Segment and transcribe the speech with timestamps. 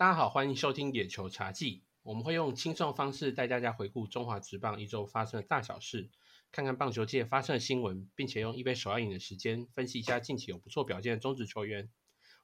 [0.00, 1.84] 大家好，欢迎收听野球茶记。
[2.02, 6.08] 我们会用轻松的方式带大家回顾中华职棒一周发生的大小事，
[6.50, 11.90] 看看棒球界发生的新闻，并且用一杯手摇饮的时间分析一下近期有不错表现的中职球员。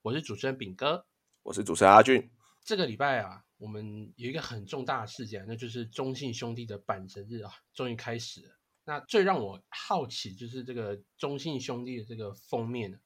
[0.03, 1.07] 我是主持人炳哥，
[1.45, 2.31] 我是主持人阿俊。
[2.63, 8.59] 这个礼拜啊，我们有一个很重大的事件，那就是中信兄弟的板神日啊，终于开始了。
[8.85, 13.01] 那最让我好奇就是这个中信兄弟的这个封面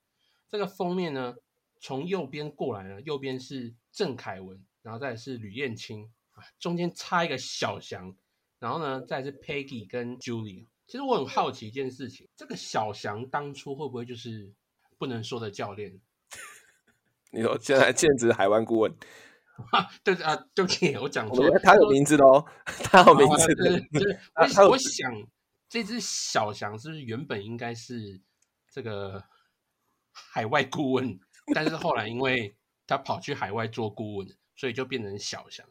[0.49, 1.37] 这个封面呢，
[1.81, 8.15] 从右边过来呢，右边是郑凯文，然后再是吕燕青啊，中间插一个小翔，
[8.59, 10.67] 然后呢，再是 Peggy 跟 Julie。
[10.87, 14.53] 其实我很好奇一件事情，这个小翔当初会不会就是
[14.99, 15.99] 不能说的教练？
[17.33, 18.95] 你说现在兼职海湾顾问？
[20.05, 22.45] 对啊，对不起，我讲错，他有名字的哦，
[22.85, 23.83] 他有名字的。
[24.65, 25.11] 我我想
[25.69, 28.21] 这只小翔是不是原本应该是
[28.71, 29.25] 这个？
[30.13, 31.21] 海外顾问，
[31.55, 32.55] 但是后来因为
[32.87, 35.67] 他跑去海外做顾问，所以就变成小翔。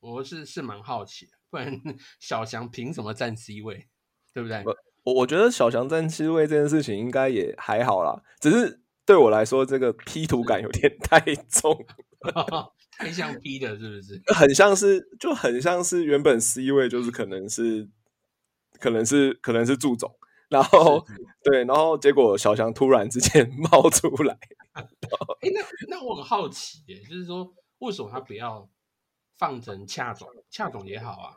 [0.00, 1.80] 我是是蛮好奇的，不然
[2.20, 3.88] 小翔凭什么站 C 位？
[4.32, 4.62] 对不对？
[5.02, 11.84] 我我觉得小翔站 C 位这件事情应该也还好啦，只是对我来说，这个 P 图感有点太重，
[12.96, 14.22] 太像 P 的，是不是？
[14.34, 17.88] 很像是，就很像是原本 C 位就是可能是，
[18.78, 20.14] 可能是，可能是祝总。
[20.50, 21.06] 然后
[21.44, 24.38] 对，然后结果小翔突然之间冒出来，
[24.72, 28.68] 哎，那那我很好奇，耶，就是说为什么他不要
[29.36, 30.28] 放成恰总？
[30.50, 31.34] 恰总也好啊。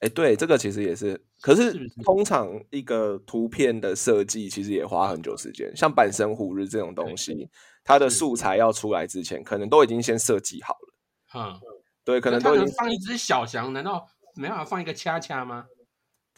[0.00, 7.50] 哎，对，这个其实也是，可是通常一个图片的设计其实也花很久时间，像板神虎日这种东西，
[7.84, 10.94] 它的素材要出来之前，可能都已经先设计好了。
[11.34, 11.60] 嗯，
[12.02, 15.66] 对，可能都已经放一只小翔，难道没办法放一个恰恰吗？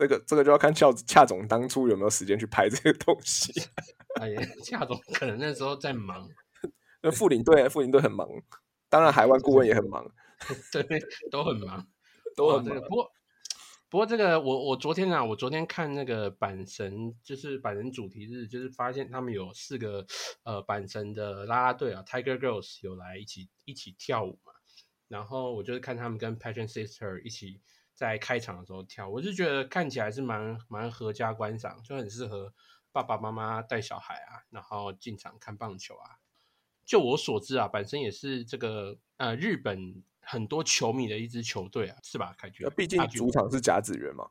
[0.03, 3.53] 这个这个就要看恰恰总当初有没有时间去拍这个东西。
[4.21, 6.29] 哎呀，恰总可能那时候在忙。
[7.03, 8.29] 那副领队，副领队很忙，
[8.89, 10.05] 当然海外顾问也很忙，
[10.73, 10.83] 对，
[11.31, 11.87] 都很忙，
[12.35, 12.81] 都很忙。
[12.81, 13.13] 不过，
[13.89, 20.05] 不过这个我我昨天啊，我昨天看那个板神，就是板神主题日，就是发现他们有四个
[20.43, 24.53] 呃板神的啦啦队啊，Tiger Girls 有来一起一起跳舞嘛。
[25.07, 27.61] 然后我就是看他们跟 Passion Sister 一起。
[28.03, 32.53] 在开场的时候跳，我就觉得看起来是蛮蛮合家观赏，就很适合
[32.91, 36.19] 爸爸妈妈带小孩啊，然后进场看棒球啊。
[36.85, 42.35] 就我所知啊，本身也是这个呃日本很多球迷的一支球队啊，是吧？
[42.37, 44.29] 凯军，毕竟主场是甲子园嘛。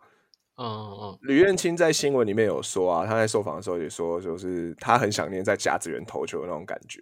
[0.58, 1.20] 嗯嗯嗯。
[1.22, 7.02] 吕彦青在新闻里面有说啊，他在受访的时候也说，就是他很想念在甲子园投球的那种感觉。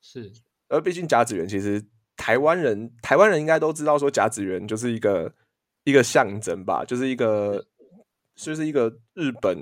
[0.00, 0.32] 是，
[0.68, 1.84] 而毕竟甲子园其实
[2.16, 5.34] 台湾人台湾人应该都知道，说甲子园就是一个。
[5.84, 7.64] 一个象征吧，就是一个，
[8.34, 9.56] 就是一个日本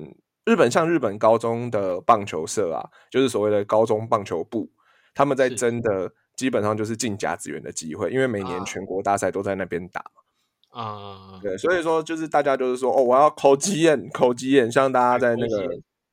[0.44, 4.70] 日本像日本高中的棒球社啊，就是所谓的高中棒球部，
[5.14, 10.80] 他们在争的基本上就是进甲子园的机会，因为每年全国大赛都在那边打嘛。
[10.80, 15.68] 啊，对，所以说就是大家就是说，哦，我要口技宴，口技宴，像大家在那个，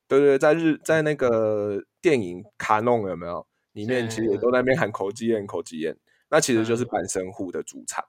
[0.08, 3.46] 对对，在日在那个电影卡弄有没有？
[3.74, 5.96] 里面其实也都在那边喊口技宴，口技宴，
[6.30, 8.04] 那其实就是阪神户的主场，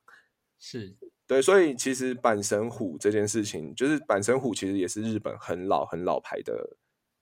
[0.58, 0.96] 是。
[1.30, 6.76] 对，所以其实阪神虎这件事情，就是阪神虎其实也是日本很老很老牌的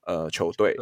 [0.06, 0.74] 呃球队。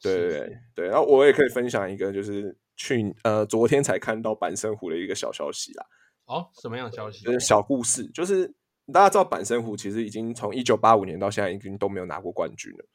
[0.00, 0.86] 对对对对。
[0.88, 5.84] 然后我也可以分享一个，就是去呃昨天才看到阪神虎的一个小消息啦。
[6.24, 7.22] 哦，什么样的消息？
[7.26, 8.46] 就是小故事，就是
[8.90, 12.86] 大家知道阪神虎其实已经从一九八五年到现在已经都没有拿过冠军了。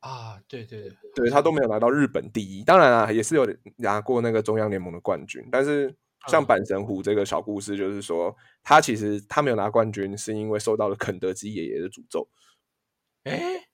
[0.00, 2.62] 啊，对对对，他都没有拿到日本第一。
[2.62, 5.96] 当然啊，也是有拿过那个中央联盟的冠军，但是。
[6.28, 12.28] 像板神虎这个小故事，就是说他其实他没有拿冠军，是因为受到了肯德基爷爷的诅咒。
[13.24, 13.64] 哎，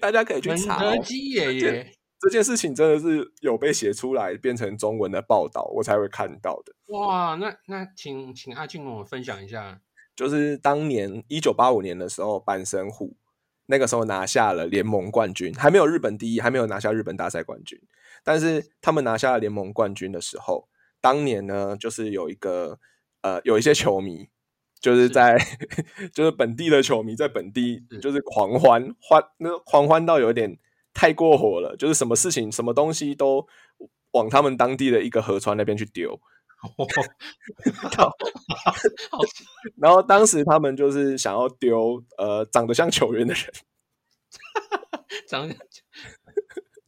[0.00, 6.74] 大家可以去查肯德基爷爷这件事情，真的是有被写出来变成中文的报道，我才会看到的。
[6.86, 9.80] 哇，那那请请阿俊跟我分享一下，
[10.16, 13.16] 就是当年一九八五年的时候，板神虎
[13.66, 17.80] 那个时候拿下了联盟冠军，还没有日本第一，还没有拿下日本大赛冠军，
[18.24, 20.69] 但是他们拿下了联盟冠军的时候。
[21.00, 22.78] 当年呢，就是有一个
[23.22, 24.28] 呃，有一些球迷，
[24.80, 25.38] 就是在
[26.14, 30.58] 就是本地的球迷，在本地就是狂欢欢，那狂欢到有点
[30.94, 33.46] 太过火了，就是什么事情、什么东西都
[34.12, 36.20] 往他们当地的一个河川那边去丢。
[39.80, 43.44] 然后当时他们就是想要丢呃长得像球员的人，
[45.26, 45.62] 长得像，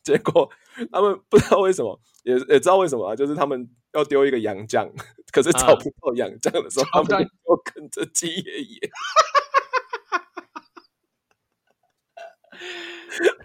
[0.02, 0.50] 结果
[0.92, 3.69] 他们不知道为什么，也也知道为什么啊，就是他们。
[3.94, 4.90] 要丢一个洋将，
[5.32, 8.90] 可是找不到洋将的时候，他们就跟着鸡爷爷。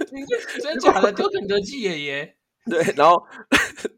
[0.61, 1.11] 真的假的？
[1.11, 2.37] 丢肯德基爷爷？
[2.63, 3.27] 对，然后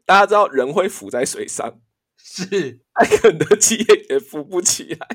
[0.04, 1.80] 大家知道人会浮在水上，
[2.18, 5.06] 是但肯德基爷爷浮不起来，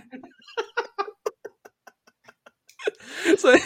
[3.37, 3.59] 所以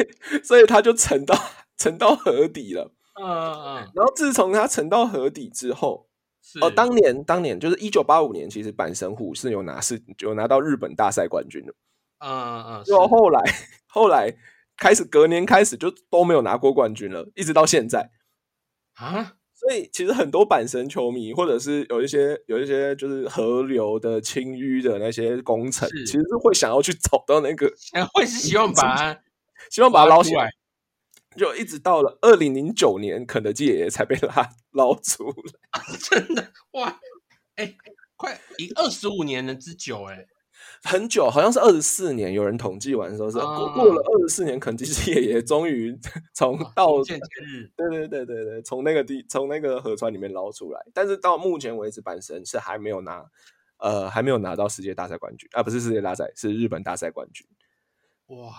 [0.43, 1.39] 所以他就沉到
[1.77, 2.95] 沉到河底了。
[3.19, 6.07] 嗯嗯嗯，然后自从他沉到河底之后，
[6.41, 11.73] 是哦，当年当年就是一九八五年，其实阪神虎是有拿是有拿到日本大赛冠军的。
[12.19, 13.41] 嗯嗯嗯，就后来
[13.87, 14.33] 后来
[14.77, 18.09] 开始隔年开始就都没有拿过冠军了，一直到现在。
[18.95, 29.15] 啊，所以其实很多阪神球迷，或者是有一些有一些就是河流的清淤的那些工程，其实是会想要去找到那个，哎会是希望把
[29.71, 30.49] 希望把它捞起来。
[31.39, 35.81] 就一直到了二零零九年，肯德基爷爷才被拉捞出来。
[36.11, 36.51] 真的？
[36.73, 36.99] 哇，
[37.55, 37.75] 哎，
[38.15, 40.27] 快一二十五年了之久哎，
[40.83, 45.97] 很久，好像是二十四年，有人统计完的时候是、过哦过了二十四年，肯德基爷爷终于
[46.35, 47.17] 从到对
[47.75, 53.25] 对对对对，从那个地从那个河川里面捞出来，但是到目前为止，阪神是还没有拿，
[53.77, 55.49] 呃，还没有拿到世界大赛冠军。
[55.53, 57.47] 啊，不是世界大赛，是日本大赛冠军，
[58.27, 58.53] 哇，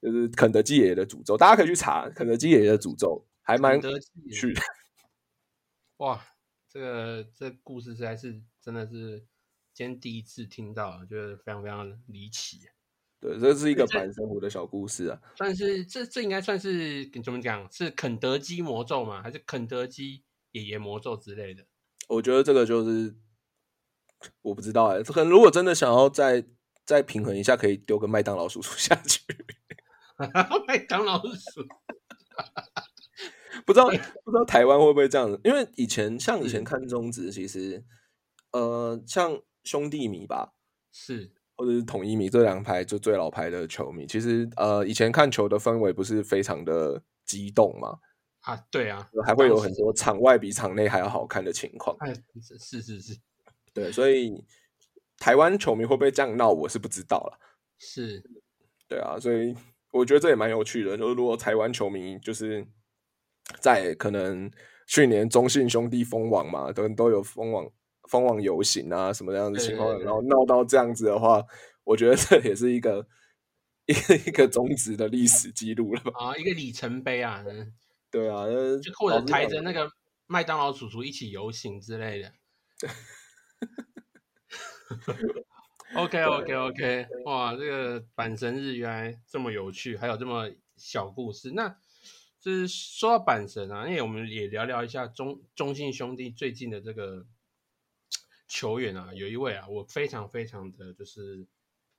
[0.00, 4.60] 就是肯德基爷爷的诅咒，大家可以去查肯德基爷爷的诅咒，还蛮肯德基耶去的。
[5.98, 6.24] 哇，
[6.68, 9.26] 这个这故事实在是真的是
[9.74, 12.60] 今天第一次听到，觉得非常非常离奇。
[13.20, 15.20] 对，这是一个蛮生活的小故事啊。
[15.36, 17.70] 算是这这应该算是怎么讲？
[17.70, 19.22] 是肯德基魔咒吗？
[19.22, 21.66] 还是肯德基爷爷魔咒之类的？
[22.08, 23.14] 我觉得这个就是
[24.40, 26.46] 我不知道哎、可能如果真的想要再
[26.86, 29.20] 再平衡一下，可以丢个麦当劳叔叔下去。
[30.68, 31.66] 麦当劳鼠
[33.66, 35.40] 不知道不知道台湾会不会这样子？
[35.44, 37.84] 因为以前像以前看中职，其实
[38.52, 40.54] 呃，像兄弟迷吧，
[40.92, 47.98] 是或者是统一迷这两排就最老牌的球迷，其实呃，以前看球的氛围不是非常的激动嘛，
[48.40, 51.96] 啊，对啊，还会有很多场外比场内还要好看的情况。
[52.00, 53.18] 哎，是是是是
[53.74, 54.42] 对，所以
[55.18, 57.38] 台湾球迷会不会这样闹，我是不知道了。
[57.78, 58.22] 是，
[58.88, 59.54] 对啊，所以
[59.90, 60.96] 我觉得这也蛮有趣的。
[60.96, 62.66] 就是如果台湾球迷就是
[63.60, 64.50] 在可能
[64.86, 67.70] 去年中信兄弟封网嘛，都都有封网
[68.08, 71.44] 封网游行啊什么样的情况，然后闹到这样子的话，
[71.84, 73.06] 我觉得这也是一个
[73.86, 76.12] 一个一个中职的历史记录了吧？
[76.16, 77.72] 啊，一个里程碑啊，嗯
[78.10, 79.90] 对啊，呃就或者抬着那个
[80.26, 82.32] 麦当劳叔叔一起游行之类的。
[85.92, 91.50] OK OK OK，哇，这个阪神日原来这么有趣，还有这么小故事。
[91.50, 91.68] 那
[92.38, 97.26] 就是说到阪神啊，因为我们也聊聊一下中中信兄弟最近的这个
[98.46, 101.44] 球员啊，有一位啊，我非常非常的就是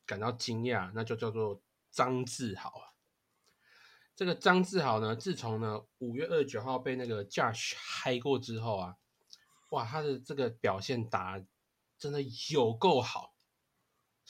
[0.05, 1.61] 感到惊讶，那就叫做
[1.91, 2.95] 张志豪啊。
[4.15, 8.95] 这个张志豪呢，自从呢五月二十九号被那个 Josh 嗨过之后啊，
[9.71, 11.43] 哇，他的这个表现打
[11.99, 12.21] 真的
[12.53, 13.30] 有够好。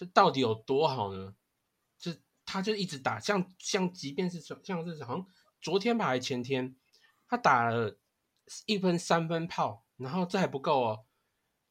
[0.01, 1.36] 这到底有多好呢？
[2.00, 2.12] 这
[2.44, 5.27] 他就一直打，像像即便是像是好像
[5.62, 6.75] 昨天吧还是前天，
[7.27, 8.00] 他打了
[8.65, 11.06] 一分三分炮，然后这还不够哦，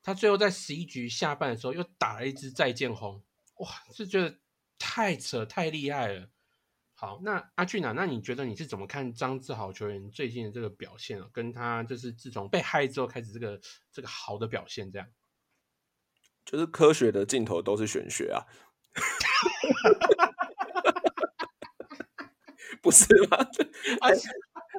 [0.01, 3.21] 他最后在十一局下半的时候又打了一支再见红，
[3.57, 4.39] 哇，是觉得
[4.79, 6.31] 太扯太厉害了。
[6.95, 11.29] 好，那阿俊啊，那你觉得你是怎么看张志豪球员最近的这个表现啊？
[11.33, 13.61] 跟他就是自从被害之后开始这个
[13.91, 15.09] 这个好的表现，这样
[16.45, 18.45] 就是科学的尽头都是玄学啊，
[22.83, 23.37] 不是吗？
[24.01, 24.09] 啊，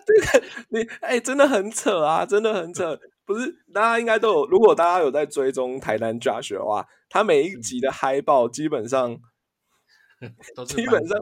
[0.05, 2.99] 这个你哎、真的很扯啊，真的很扯。
[3.23, 9.17] 不是大家应该都有，如果大家有在追踪台南 Josh 的话，他每一集的嗨爆基本上
[10.67, 11.17] 基本上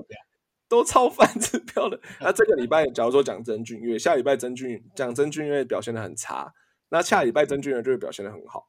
[0.68, 2.00] 都超反指标的。
[2.20, 6.52] 那这个礼拜，假如说讲曾俊岳，下礼拜曾俊讲曾俊岳表现的很差，
[6.90, 8.68] 那下礼拜曾俊岳就会表现的很好。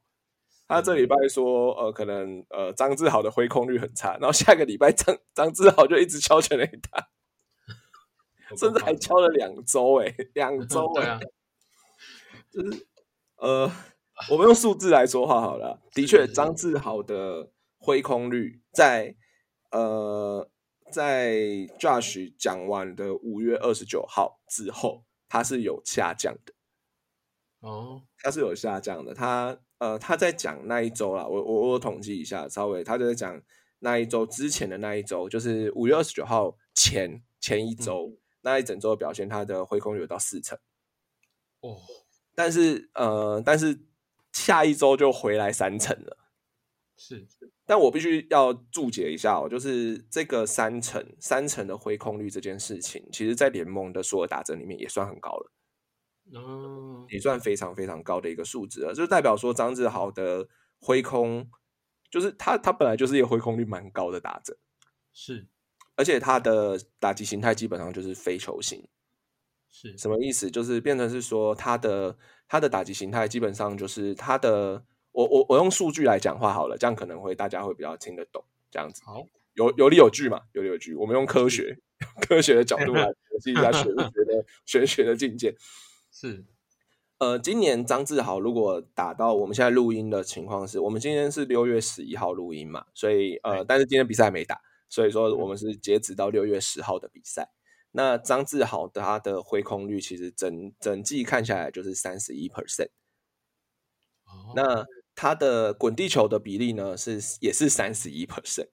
[0.71, 7.09] 他这礼拜说，呃，可能呃张志豪的挥空率很差，然后下个礼拜张张志豪就一直敲全垒打，
[8.55, 11.19] 甚至还敲了两周，哎，两 周，哎、啊，
[12.49, 12.87] 就是
[13.35, 13.69] 呃，
[14.29, 15.79] 我们用数字来说话好了啊。
[15.93, 19.15] 的确，张志豪的挥空率在
[19.71, 20.49] 呃
[20.89, 21.33] 在
[21.79, 26.53] Josh 讲完的五月二十九号之后，它是有下降的，
[27.59, 29.13] 哦，它是有下降的。
[29.13, 33.41] 他呃他在讲那一周啦，我我我统计一下，稍微他就在讲
[33.79, 40.55] 那一周之前的那一周，就是五月二十九号前前一周、那一整周的表现，他的回空率有到四成。
[41.61, 41.79] 哦，
[42.35, 43.79] 但是呃，但是
[44.31, 46.17] 下一周就回来三成了。
[46.95, 47.27] 是
[47.65, 55.51] 但我必须要注解一下哦，就是这个三成三成的回空率这件事情，其实在联盟的所有打折里面也算很高了，
[56.33, 60.47] 哦，也算非常非常高的一个数值了，就代表说张志豪的
[60.79, 61.49] 挥空，
[62.09, 64.57] 就是他他本来就是一个挥空率蛮高的打者，
[65.13, 65.47] 是
[65.95, 68.87] 而且他的打击形态基本上就是非球型。
[69.73, 70.51] 是什么意思？
[70.51, 74.83] 就是变成是说他的他的打击形态基本上就是他的，
[75.13, 80.93] 我我我用数据来讲话好了，这样可能会大家会比较听得懂，这样子好有有理有据嘛，有理有据。
[80.93, 81.77] 我们用科学
[82.21, 83.93] 科学的角度来 分析一下玄学
[84.25, 85.55] 的玄学的境界。
[86.11, 86.45] 是。
[87.17, 97.51] 呃，今年张志豪如果打到我们现在录音的情况是，我们今天是六月十一号录音嘛，所以呃，但是今天比赛没打，所以说我们是截止到六月十号的比赛。
[97.91, 102.89] 那张志豪的他的挥空率其实整整季看下来就是三十一 percent，
[104.23, 104.53] 哦。
[104.55, 108.69] 那他的滚地球的比例呢是也是三十一 percent，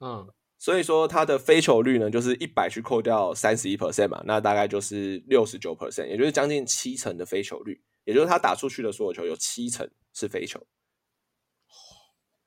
[0.00, 0.28] 嗯
[0.62, 10.64] 所以说他的非球率呢就是一百去扣掉三十一 percent 嘛，那大概就是六十九 percent，也就是将近七成的非球率，也就是他打出去的所有球有七成是非球，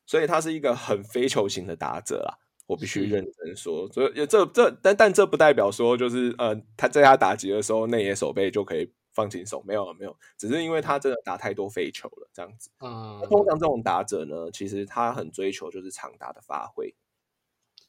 [0.05, 2.39] 所以他是一个很非球型的打者啦。
[2.67, 12.69] 我必须是认真说，所以这这但但这不代表说就是呃他在他打击的时候内野手背就可以放轻松，没有没有，只是因为他真的打太多飞球了这样子。
[12.79, 16.95] 嗯那通常这种打者呢，其实他很追求就是长打的发挥，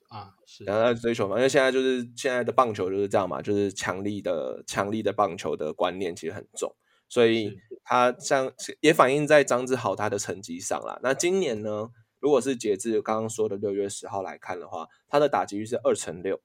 [0.09, 0.77] 啊是然。
[0.77, 6.75] 后他追求嘛，因为现在就是现在的棒球就是这样嘛，就是强力的强力的棒球的观念其实很重，
[7.09, 10.99] 所以他像也反映在张志豪他的成绩上啦。
[11.03, 16.41] 那今年呢，如果是截至刚刚说的六月十号来看的话，他的打击率是二成六，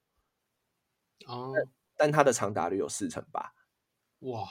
[1.28, 1.54] 哦
[1.98, 3.54] 但他的长打率有四成八。
[4.20, 4.48] 哇。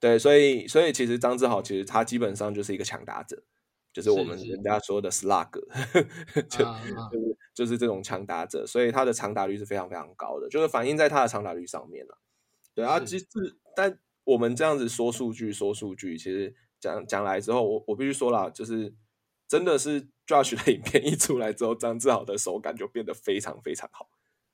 [0.00, 3.42] 对，所以所以其实张志豪其实他基本上就是一个强打者，
[3.90, 4.62] 就是我们人。
[4.62, 5.48] 家说的 slug，
[6.50, 7.18] 就啊啊 就。
[7.18, 12.18] 是就是这种强打者，所以他的长打率是非常非常高的，就是反映在他的长打率上面了。
[12.74, 13.26] 对啊，其实
[13.76, 18.92] 但我们这样子说数据说数据，其实讲讲来之后，我我必须说了，就是
[19.46, 24.10] 真的是 Josh 的影片一出来之后，张志豪的手感就变得非常非常好。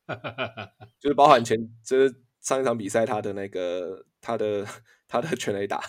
[1.00, 4.66] 就是包含前就是上一场比赛他的那个他的
[5.06, 5.80] 他的全垒打，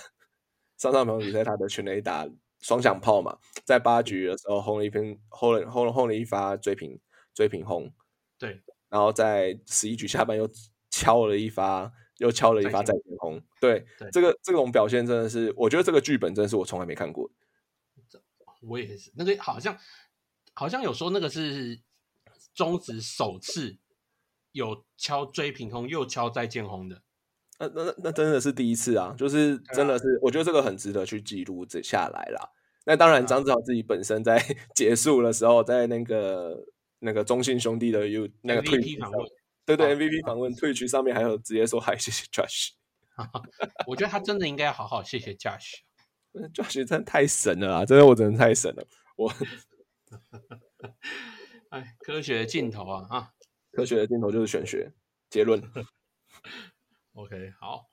[0.78, 2.30] 上上场比赛他的全垒打
[2.62, 7.00] 双响炮嘛，在八局的时候轰了一篇轰了轰了轰了一发追平
[7.34, 7.92] 追平轰，
[8.38, 8.62] 对。
[8.90, 10.50] 然后在十一局下半又
[10.90, 17.32] 敲了一发又敲了一发再再见轰，对对这个这种表现真的是，我觉得这个剧本真的是我从来没看过。
[18.62, 19.78] 我也是那个好像
[20.54, 21.82] 好像有说那个是
[22.54, 23.80] 中职首次
[24.52, 27.02] 有敲追平轰又敲再见轰的，
[27.62, 29.14] 那那那那真的是第一次啊！
[29.16, 32.50] 就是真的是，我觉得这个很值得去记录这下来啦。
[32.86, 34.38] 那当然，张志豪自己本身在
[34.76, 36.66] 结束的时候，在那个
[37.00, 39.30] 那个中信兄弟的 U 那个 MVP Twitch 上访问，
[39.66, 42.70] 对对啊 MVP 访问 Twitch 上面还有直接说嗨，谢谢 Josh。
[43.86, 45.82] 我觉得他真的应该好好谢谢 Josh。
[46.54, 47.86] Josh 真的太神了啊！
[47.86, 48.88] 真的，我真的太神了。
[49.18, 49.32] 我
[51.70, 53.30] 哎，科学的尽头啊啊
[53.72, 54.92] 科学的尽头就是玄学。
[55.30, 55.62] 结论，
[57.14, 57.90] ！OK，好，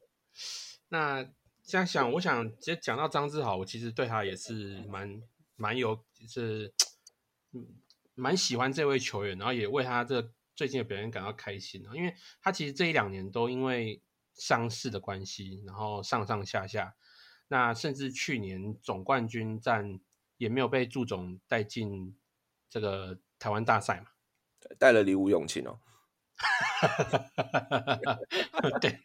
[0.88, 1.24] 那
[1.64, 5.22] 这样想，我想直接讲到张志豪，我其实对他也是蛮
[5.56, 6.72] 蛮有，就是
[7.52, 7.66] 嗯
[8.14, 14.00] 蛮喜欢这位球员，然后也为他这最近的表现感到开心啊，因为他其实这一两年都因为
[14.34, 16.94] 伤势的关系，然后上上下下，
[17.48, 20.00] 那甚至去年总冠军战
[20.36, 22.16] 也没有被祝总带进
[22.70, 24.06] 这个台湾大赛嘛。
[24.78, 25.80] 带了礼物勇气哦。
[26.38, 28.18] 哈
[28.80, 29.00] 对，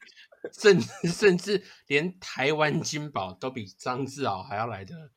[0.51, 5.11] 甚甚至连台湾金宝都比张志豪还要来的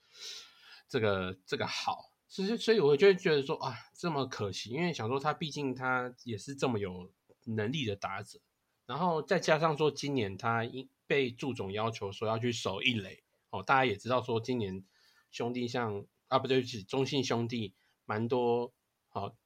[0.88, 7.12] 这个这个好，所以所以我就觉得说啊，这么可惜，因为想说他毕竟他也是这么有
[7.44, 8.40] 能力的打者，
[8.86, 14.84] 然后再加上说今年他因被祝总要求说要去守一垒，哦，大家也知道说今年
[15.30, 17.74] 兄弟像啊不对不起，中信兄弟
[18.06, 18.72] 蛮多
[19.08, 19.36] 好、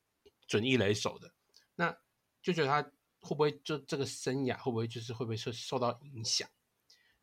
[0.47, 1.33] 准一垒手的，
[2.43, 2.83] 就觉得他
[3.21, 6.49] 会不会就这个生涯会不会就是会不会受受到影响？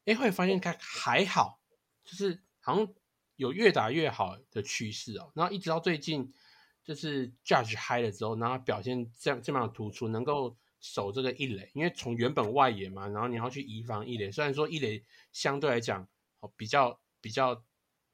[0.05, 1.59] 哎，会发现他还好，
[2.03, 2.87] 就是好像
[3.35, 5.31] 有越打越好的趋势哦。
[5.35, 6.33] 然后一直到最近，
[6.83, 16.07] 就是 Judge 嗨了之后，然后表现这样这么突出，能够守这个一垒，因为从原本外野嘛，然后你要去移防一垒，虽然说一垒相对来讲
[16.39, 17.63] 哦比较比较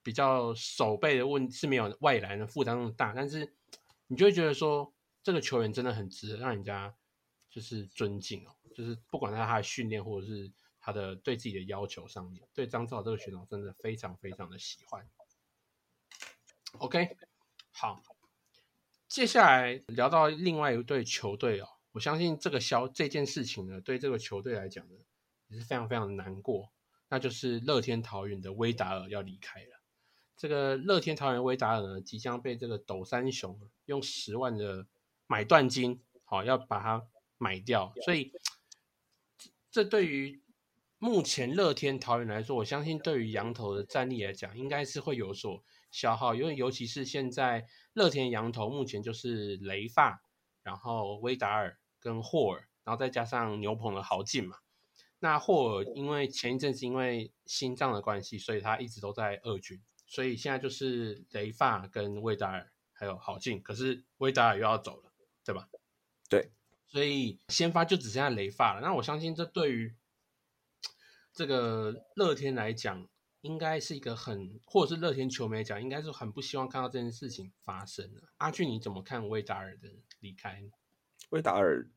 [0.02, 3.54] 比较守备的问是没有外来的负担那么大，但是
[4.08, 4.93] 你就会觉得说
[5.24, 6.94] 这个球员真的很值得让人家
[7.50, 15.08] 就是尊敬哦，就是不管在他的训练或者是他的对自己的要求上面，对张兆这个选手真的非常非常的喜欢。
[16.80, 17.16] OK，
[17.72, 18.04] 好，
[19.08, 24.96] 接下来聊到另外一队球队哦，我相信这个消这件事情呢，对这个球队来讲呢，
[25.48, 26.74] 也是非常非常的难过，
[27.10, 29.80] 那就是乐天桃园的威达尔要离开了。
[30.36, 34.88] 这个乐天桃园威达尔呢，即将被这个斗三雄用十万的
[35.34, 37.08] 买断金，好要把它
[37.40, 37.92] 买掉。
[38.06, 38.32] 所以，
[39.72, 40.44] 这对于
[41.00, 46.36] 目前乐天桃园来说，我相信对于羊头的战力来讲，应该是会有所消耗。
[46.36, 50.22] 因为尤其是现在乐天羊头目前就是雷发，
[50.62, 54.58] 然后威达尔跟霍尔，然后再加上牛棚的豪进嘛。
[55.18, 65.12] 那霍尔因为前一阵子因为心脏的关系，所以他一直都在二军，所以现在就是雷发跟威达尔还有豪进，可是威达尔又要走了，
[65.46, 65.68] 对吧？
[66.30, 66.52] 对，
[66.88, 68.82] 所以先发就只剩下雷发了。
[68.82, 69.96] 那我相信这对于
[71.34, 73.08] 这个乐天来讲，
[73.42, 78.22] 应该是一个很，或者是乐天球迷来讲，应该是很不希望看到这件事情发生的。
[78.38, 80.64] 阿俊，你怎么看威达尔的离开？
[81.30, 81.90] 威达尔，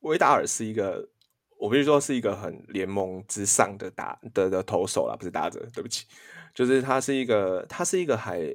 [0.00, 1.10] 威达尔是一个。
[1.56, 6.04] 我必须说是一个很联盟之上的打的的投手啦，不是打者，对不起，
[6.52, 8.54] 就是他是一个，他是一个还，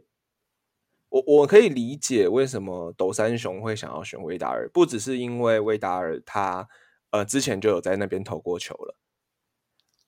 [1.10, 6.68] 我我可以理解为什么斗三雄会想要选威达尔，不只是因为威达尔他
[7.12, 8.96] 呃之前就有在那边投过球了，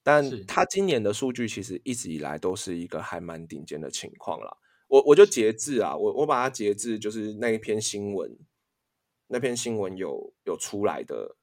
[0.03, 4.57] 但他今年的数据其实一直以来都是一个还蛮顶尖的情况啦。
[4.87, 8.37] 我我就截至啊，我我把它截至就是那一篇新闻，
[9.27, 11.35] 那篇新闻有有出来的，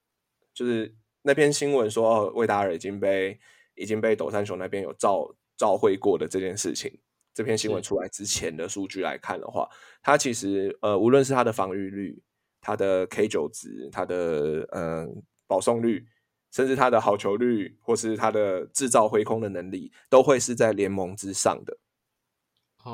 [0.55, 0.97] 就是。
[1.23, 3.39] 那篇新闻说，哦魏达尔已经被
[3.75, 7.01] 已经被斗山雄那边有召召会过的这件事情，
[7.39, 9.69] 这篇新闻出来之前的数据来看的话，
[10.03, 12.21] 他其实呃，无论是他的防御率、
[12.61, 16.05] 他的 K 九值、他的嗯保送率，
[16.51, 21.79] 甚至他的好球率，或是他的制造回空的能力，都会是在联盟之上的。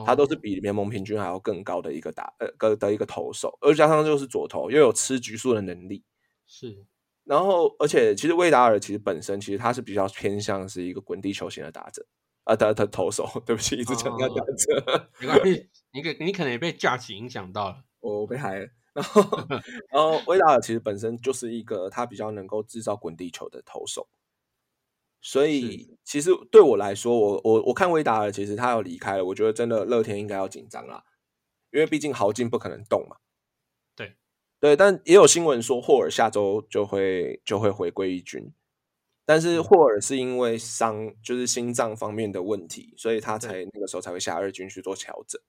[0.04, 6.04] 他都是比联盟平均还要更高的一个打呃个的一个投手，而加上就是左投，又有吃局数的能力，
[6.46, 6.84] 是。
[7.24, 12.04] 然后，而且其实魏达尔其实本身其实他是比较偏向是一个滚地球型的打者
[12.44, 15.10] 啊，他他投手， 对不起，一直强调打者。
[15.20, 18.68] 没关系，你可你可能也被假期影响到了，我被害了。
[18.94, 19.22] 然后，
[19.90, 24.06] 然后威达尔其实本身就是一个他比较能够制造滚地球的投手，
[25.20, 31.02] 所以其实对我来说，我我我看威达尔其实他要离开了，我觉得真的乐天应该要紧张啦，
[31.72, 33.16] 因为毕竟豪进不可能动嘛。
[33.96, 34.14] 对
[34.60, 38.52] 对，但也有新闻说霍尔下周就会就会回归一军，
[39.26, 45.40] 但是霍尔是因为伤，就是心脏方面的问题，所以他才那个时候才会下二军去做调整。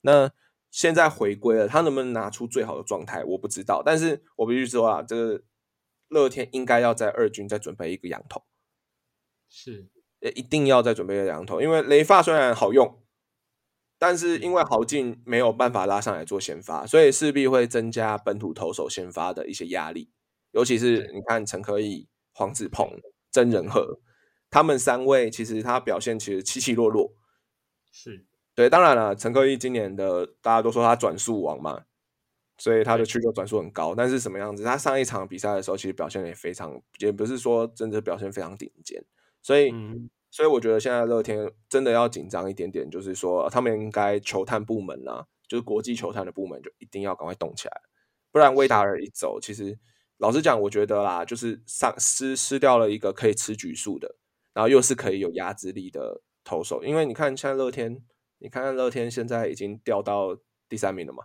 [0.00, 0.30] 那
[0.70, 3.82] 现在回归了，他能不能拿出最好的状态，我不知道。
[3.84, 5.42] 但是我必须说啊，这个
[6.08, 8.42] 乐天应该要在二军再准备一个羊头，
[9.48, 9.88] 是，
[10.34, 12.98] 一定要再准备一个羊头，因为雷发虽然好用。
[13.98, 20.10] 但是因为豪进没有办法拉上来做先发，所以势必会增加本土投手先发的一些压力。
[20.50, 24.00] 尤其是你看陈可以、黄子鹏、曾仁和
[24.50, 27.14] 他们三位，其实他表现其实起起落落。
[27.90, 31.84] 是对，当然了，陈科一今年的大家都说他转速王嘛，
[32.58, 33.94] 所以他的去球转速很高。
[33.94, 34.62] 但是什么样子？
[34.62, 39.04] 他上一场比赛的时候，其实表现也非常，也不是说真的表现非常顶尖。
[39.40, 39.72] 所以。
[40.34, 47.82] 所以我觉得现在乐天真的要紧张一点点，就是说他们应该球探部门啊，就是国际球探的部门，就一定要赶快动起来，
[48.30, 49.78] 不然魏达尔一走，其实
[50.22, 54.14] 老实讲，我觉得啦，就是丧失失掉了一个可以吃局数的，
[54.54, 56.84] 然后又是可以有压制力的投手。
[56.84, 58.00] 因为你看现在乐天，
[58.38, 61.24] 你看看乐天现在已经掉到第三名了嘛？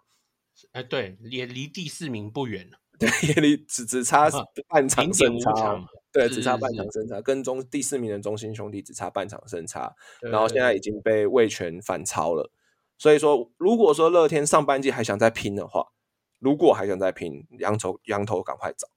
[0.72, 4.28] 哎，对，也离第四名不远了， 对，也离只只差
[4.68, 5.80] 半场胜差。
[6.12, 12.52] 对，只差半场胜差，跟中第四名的中心兄弟只差半场胜差，然后现在已经被魏权反超了。
[12.98, 15.86] 所以说，如果说乐天上半季还想再拼的话，
[16.40, 18.88] 如果还想再拼，羊头羊头赶快找。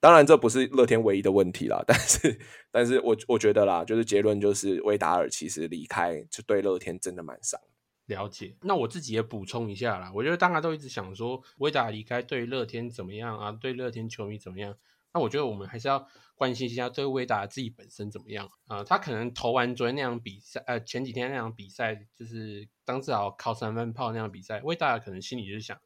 [0.00, 7.60] 当然，这不是乐天唯一的问题啦， 但是，但是我我觉得啦，就是结论就是威达尔其实离开，就对乐天真的蛮伤。
[8.06, 8.56] 了解。
[8.62, 13.52] 那我自己也补充一下啦，我觉得大家都一直想说，威达离开对乐天怎么样啊？
[13.52, 14.76] 对乐天球迷怎么样？
[15.12, 18.84] 那我觉得我们还是要关心一下这个威达自己本身怎么样啊？
[18.84, 25.78] 他可能投完昨天那场比赛，呃，前几天那场比赛，就是当时好靠三分炮那场比赛，威达尔可能心里就是想，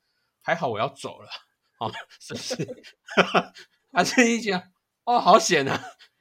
[0.42, 1.28] 还好我要走了，
[1.80, 2.84] 哦，是不是？
[3.92, 4.62] 啊这一讲，
[5.04, 5.80] 哦，好险啊！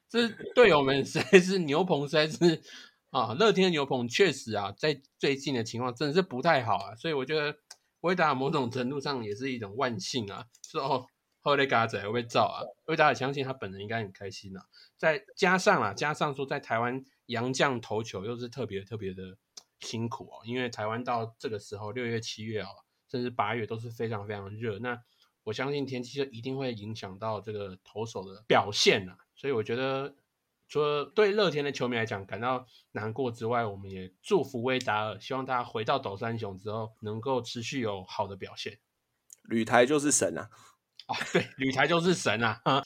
[0.10, 2.62] 这队友们实在是牛棚，实在是
[3.12, 7.58] 啊，乐天牛棚确实啊，在最近的情况真的是不太好啊，所以我觉得
[8.02, 11.06] 威达某种程度上也是一种万幸啊，说哦。
[11.44, 12.62] 后来嘎仔会不会造啊？
[12.62, 14.64] 因为大家相信他本人应该很开心啊。
[14.96, 19.24] 再加上啊，加上说在台湾洋将投球又是特别特别的
[19.80, 20.42] 辛苦哦。
[20.46, 22.70] 因为台湾到这个时候六月、七月啊，
[23.12, 24.80] 甚至八月都是非常非常热。
[24.80, 24.98] 那
[25.44, 29.18] 我相信天气就一定会影响到这个投手的表现啊。
[29.36, 30.16] 所以我觉得
[30.70, 38.80] 除了对乐天的球迷来讲感到难过之外，我们也祝福威达尔，希望他回到斗山熊之后能够持续有好的表现。
[39.44, 40.50] 旅台就是神啊！
[41.08, 42.62] 啊，对，旅台就是神啊！
[42.64, 42.84] 啊，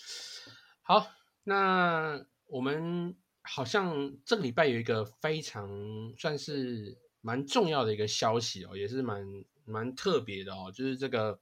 [0.82, 1.08] 好，
[1.44, 5.70] 那我们好像这个礼拜有一个非常
[6.18, 9.22] 算是蛮重要的一个消息哦，也是蛮
[9.66, 11.40] 蛮特别的哦，就是这个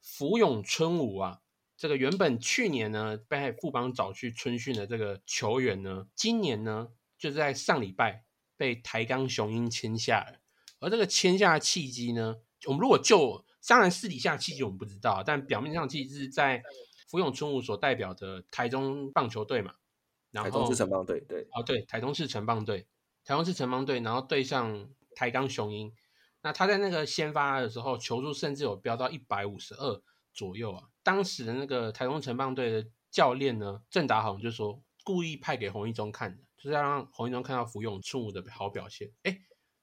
[0.00, 1.40] 福永春武啊。
[1.76, 8.24] 这个原本去年呢被富邦找去春训的这个球员呢，今年呢就在上礼拜
[8.58, 10.40] 被台钢雄鹰签下了。
[10.78, 16.62] 而这个签下的契机呢，我们如果就当然私底下契机我们不知道，但表面上契机是在
[17.08, 19.74] 福永春武所代表的台中棒球队嘛。
[20.34, 22.86] 台中市城棒队，对，哦对，台中市城棒队，
[23.24, 25.92] 台中市城棒队，然后对上台钢雄鹰。
[26.42, 30.88] 那他在那个先发的时候，球速甚至有飙到一百五十二左右啊。
[31.02, 39.10] 当时的那个台中城棒队的教练呢，郑达宏就说，故意派给洪一中看的，就是要让洪一中看到福永春武的好表现。
[39.22, 39.38] 哎，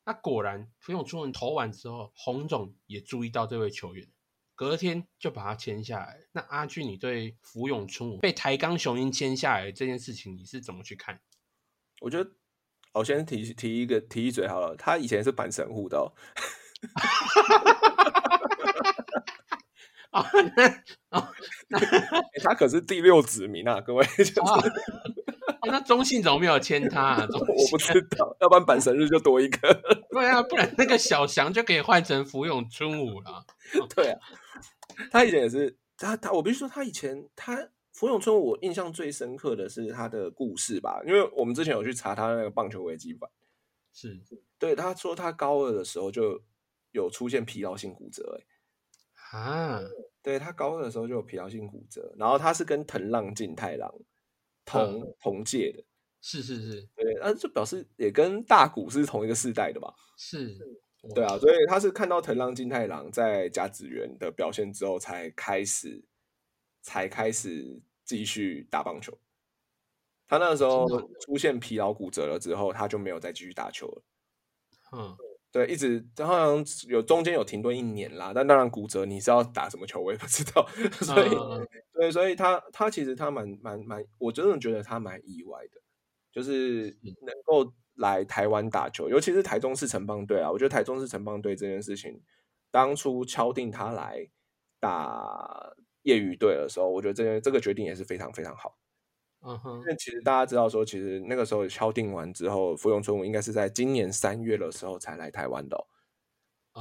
[0.06, 4.10] 那果然福永春武投完之后，洪总也注意到这位球员，
[4.56, 6.28] 隔天就把他签下来。
[6.32, 11.22] 那阿俊，你对福永春武被台钢雄鹰签下来这件事情，你是怎么去看？
[12.02, 12.32] 我觉得，
[12.94, 16.00] 我先提提一个提一嘴好了，他以前是板神户的。
[20.12, 20.68] 啊，那
[21.10, 21.28] 哦，
[21.68, 21.80] 那
[22.44, 24.06] 他可是第六子民啊，各位。
[25.70, 27.02] 那中信怎么没有签他？
[27.02, 27.28] 啊？
[27.30, 29.82] 我不知道，要不然板神日就多一个。
[30.12, 33.44] 对啊，不然那个小翔就可以换成福永春武了。
[33.94, 34.20] 对啊，
[35.12, 43.28] 他以前也是他他，我必须说他以前他福永春，我印象最深刻的是他的故事吧，因为我们之前有去查他那个棒球危机版，
[43.92, 44.22] 是。
[44.60, 46.40] 对他说他高二的时候就
[46.92, 49.40] 有出现疲劳性骨折，哎。
[49.40, 49.82] 啊，
[50.22, 53.92] 对他高二的时候就有疲劳性骨折，然后他是跟藤浪进太郎
[54.64, 55.84] 同同届的，
[56.22, 59.92] 是是是，对，那就表示也跟大谷是同一个世代的吧？
[60.20, 60.56] 是，
[61.16, 66.06] 对啊，所以他是看到藤浪进太郎在甲子园的表现之后，才开始
[66.88, 69.18] 才开始继续打棒球。
[70.26, 70.88] 他那个时候
[71.20, 74.04] 出现疲劳骨折了之后，他就没有再继续打球了。
[74.94, 75.18] 嗯。
[75.50, 80.68] 对，一直好像有中间有停顿一年啦，但当然骨折你是要打什么球我也不知道，
[81.02, 81.30] 所以
[81.94, 85.82] 对，所以他他其实他蛮蛮蛮，我真的觉得他蛮意外的，
[86.34, 86.96] 就是
[87.26, 92.22] 能够来台湾打球，尤其是台中市城邦队啊，我觉得台中市城邦队这件事情，
[92.70, 94.30] 当初敲定他来
[94.82, 95.74] 打
[96.08, 98.78] 业余队的时候，我觉得这件这个决定也是非常非常好。
[99.42, 105.78] 嗯哼，因为其实大家知道说，其实那个时候敲定完之后，福永春武应该是在今年三月的时候才来台湾的，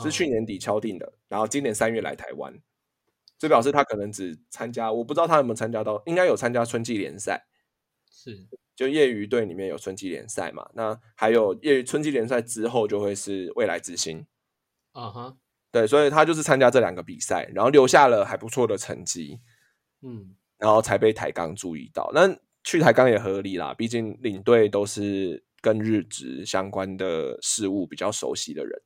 [0.01, 2.59] 是去年底敲定的，然后今年三月来台湾，
[3.39, 7.47] 这表示他可能只参加，我不知道他有没有参加到，应该有参加春季联赛，
[8.11, 14.27] 是，就业余队里面有春季联赛嘛，那还有业余春季联赛之后就会是未来之星，
[14.93, 15.37] 啊哈，
[15.81, 19.41] 对，所以他就是参加这两个比赛，然后留下了还不错的成绩，
[20.03, 22.37] 嗯，然后才被台钢注意到，那。
[22.69, 28.83] 去台钢也合理啦，毕竟领队都是跟日职相关的事物比较熟悉的人。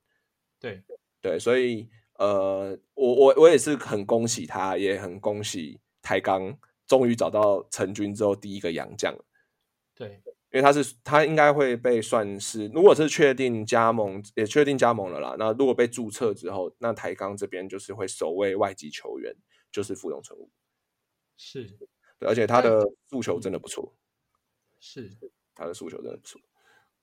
[0.59, 0.83] 对
[1.19, 9.11] 对，所以呃，我我我也是很恭喜他，也很恭喜台钢终于找到成军之后第一个洋将。
[9.95, 15.35] 对，因为他是他应该会被算是，如果是确定加盟，也确定加盟了啦。
[15.39, 19.35] 那如果被注册之后，那台钢这边就是会首位外籍球员，
[19.71, 20.49] 就是傅永成武。
[21.37, 21.77] 是。
[22.19, 23.95] 而且他的诉求真的不错，
[24.79, 25.09] 是
[25.55, 26.39] 他的诉求真的不错。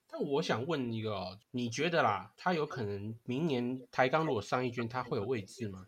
[0.06, 5.84] 但我想问一个，你觉得啦，他有可能明年台钢如果上一军，他会有位置吗？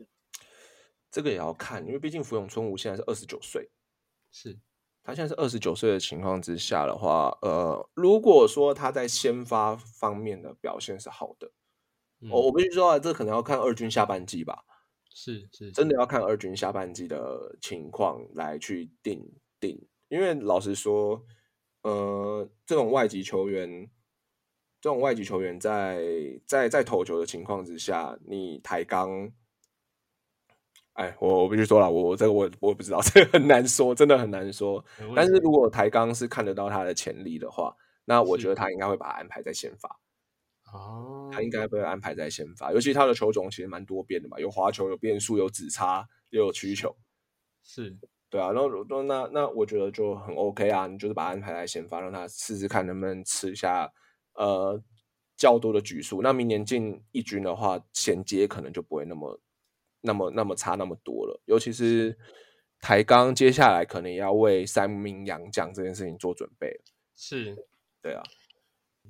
[1.12, 3.70] 这个也要看，因为毕竟福永春武现在是二十九岁，
[4.32, 4.58] 是
[5.10, 11.50] 他现在是二十九岁的情况之下的话，呃，如果说他在先发方面的表现是好的，
[12.30, 14.62] 我我必须说啊，这可能要看二军下半季吧。
[15.12, 19.20] 是是，真的要看二军下半季的情况来去定
[19.58, 21.24] 定，因为老实说，
[21.82, 23.90] 呃，这种外籍球员，
[24.80, 29.32] 这种外籍球员在在在投球的情况之下，你抬杠，
[30.94, 34.84] 哎，我我必须说了，我这个我我不知道， 这个很难说，真的很难说。
[35.14, 37.74] 但是如果台钢是看得到他的潜力的话，
[38.04, 39.88] 那我觉得他应该会把他安排在先发。
[40.72, 46.96] 哦，他应该会安排在先发，尤其他的球种其实蛮多变的嘛，有滑球，有变速，有直插，又有曲球，
[47.64, 47.96] 是
[48.28, 48.52] 对啊。
[48.52, 53.90] 然后那那那我觉得就很 OK 啊，你就是把他安排在先发，让他试试看能不能吃一下
[54.34, 54.80] 呃
[55.36, 56.22] 较多的局数。
[56.22, 59.40] 那明年进一军的话，衔接可能就不会那么
[60.00, 61.40] 那么那么差那么多了。
[61.46, 62.16] 尤其是
[62.80, 66.80] 台钢接下来可能也要为三名洋将这件事情做准备
[67.14, 67.56] 是，
[68.00, 68.22] 对啊，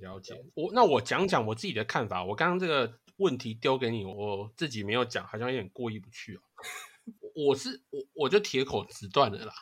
[0.00, 0.34] 了解。
[0.54, 2.24] 我那我讲讲我自己的看法。
[2.24, 6.40] 我刚刚这个问题丢给你，我自己没有讲，好像有点过意不去哦。
[7.34, 9.52] 我是我我就铁口直断的啦。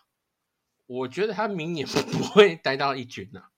[0.86, 3.48] 我觉得他明年 不会待到一军呐。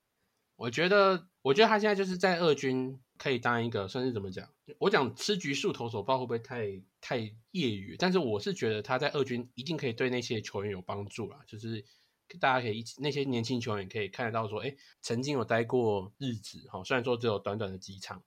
[0.57, 4.49] 我觉得，我觉得他现在就是在二军可以当一个算是怎么讲？
[4.79, 7.19] 我讲吃橘树投手，不知道会不会太太
[7.51, 7.97] 业余。
[7.99, 11.39] 但是我是觉得他在二军一定可以对那些球员有帮助啦。
[11.47, 11.85] 就是
[12.39, 18.23] 大家可以一起那些年轻球员可以看得到说，哎，曾经有待过日子哈，虽然说只有短短的几场，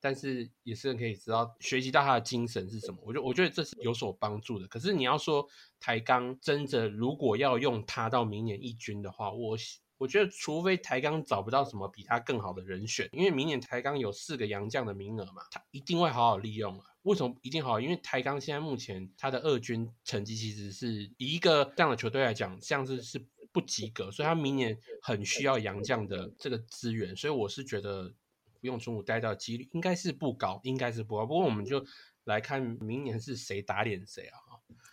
[0.00, 2.98] 但是也是可以知道学习到他的精神是什么。
[3.04, 4.66] 我觉我觉得这是有所帮助的。
[4.68, 5.46] 可是你要说
[5.80, 9.56] 台钢真的如果要用他到明年一军的话，我。
[9.98, 16.86] 我觉得，除非台钢找不到什么比他更好的人选，因为明年台钢有四个洋将的名额嘛，他一定会好好利用啊。
[17.02, 17.80] 为什么一定好？
[17.80, 27.16] 因为台钢现在目前他的二军成绩其实是以一个这样的球队来讲，像是是不及格，所以他明年很需要洋将的这个资源。
[27.16, 28.12] 所以我是觉得
[28.60, 31.26] 不用中午待到几率应该是不高，应该是不高。
[31.26, 31.84] 不过我们就
[32.24, 34.38] 来看明年是谁打脸谁啊？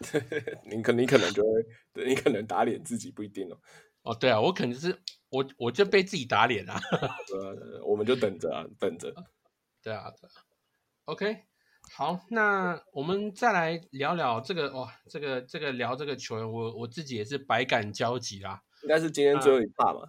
[0.71, 3.59] 你可你可能就会，你可能打脸自己不一定哦。
[4.05, 4.95] 哦，对啊，我可能是
[5.29, 6.79] 我，我就被自己打脸啊。
[7.33, 9.11] 呃，我们就等着啊，等着。
[9.81, 10.33] 对啊，对啊。
[11.05, 11.43] OK，
[11.91, 18.61] 好，那我们再来聊聊这个哇，这个这个聊这个球员，我我自己也是百感交集啦。
[18.83, 20.07] 应该是今天最后一趴嘛？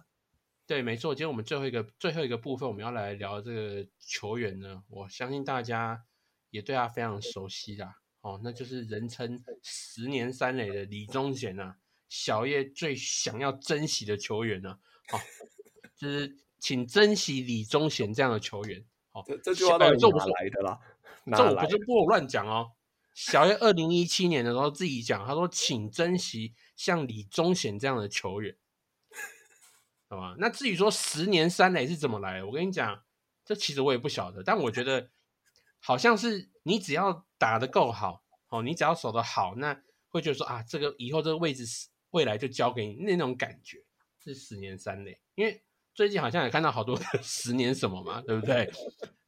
[0.67, 4.83] 对，没错，今天我们最后一个最后一个部分，我们要来聊这个球员呢。
[4.89, 6.03] 我相信大家
[6.51, 7.95] 也对他非常熟悉啦。
[8.21, 11.77] 哦，那就是人称十年三垒的李宗贤啊。
[12.09, 14.77] 小叶最想要珍惜的球员呢？
[15.09, 15.19] 好，
[15.95, 18.85] 就是请珍惜李宗贤这样的球员。
[19.11, 20.79] 好，这句话到底哪来的啦？
[21.35, 22.71] 这我不是不乱讲哦。
[23.13, 28.55] 小叶二零一七年的时候自己讲，他说：“请珍惜像李宗贤这样的球员。”
[30.07, 30.35] 好吧？
[30.37, 33.03] 那至于说十年三垒是怎么来的，我跟你讲，
[33.43, 34.43] 这其实我也不晓得。
[34.43, 35.09] 但我觉得
[35.79, 41.89] 好像是你只要打得够好，哦，你只要守得好，那会觉得说啊，这个以后这个位置是。
[42.11, 43.83] 未来就交给你那种感觉
[44.23, 45.61] 是十年三垒，因为
[45.93, 48.69] 最近好像也看到好多 十年什么嘛，对不对？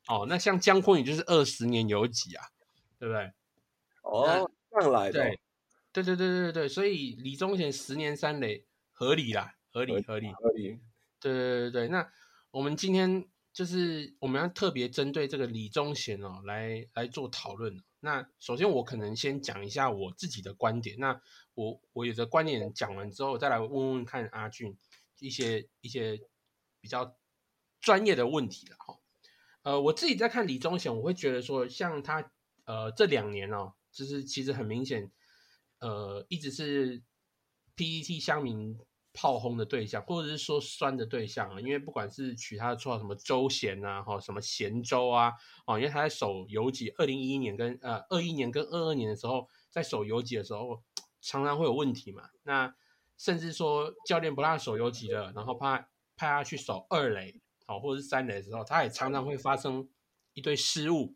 [0.08, 2.46] 哦，那像姜昆宇就是二十年有几啊，
[2.98, 3.32] 对不对？
[4.04, 5.24] 哦，上来的，
[5.92, 10.80] 对对对对对对，所以李宗贤十年三垒合理啦，合理合理合理，
[11.20, 11.88] 对对对对。
[11.90, 12.12] 那
[12.52, 17.84] 我们今天就是我们要特别针对这个李宗贤哦来来做讨论。
[18.00, 20.98] 那首先我可能先讲一下我自己的观点。
[21.00, 21.22] 那
[21.54, 24.78] 我我有的观点讲完之后，再来问问看阿俊
[25.20, 26.20] 一些一些
[26.80, 27.18] 比较
[27.82, 29.00] 专业的问题了哈。
[29.64, 32.32] 呃，我自己在看李宗贤，我会觉得说，像他
[32.66, 35.12] 呃这两年哦，就是其实很明显，
[35.80, 37.04] 呃，一直是
[37.76, 38.80] PET 乡民。
[39.12, 45.34] 炮轰的对象，或者是说酸的对象啊，因为不管是取他的绰号什么周贤啊，哈，什么贤周啊，
[45.66, 50.84] 哦，因为他在守游击，二零一一年跟呃二一年跟二二年的时候，在守游击的时候，
[51.22, 52.30] 常常会有问题嘛。
[52.44, 52.74] 那
[53.18, 59.90] 甚至说教练不让守游击了，然后派派他去守二垒，好，或者是三垒的时候，他也常常会发生
[60.34, 61.16] 一堆失误。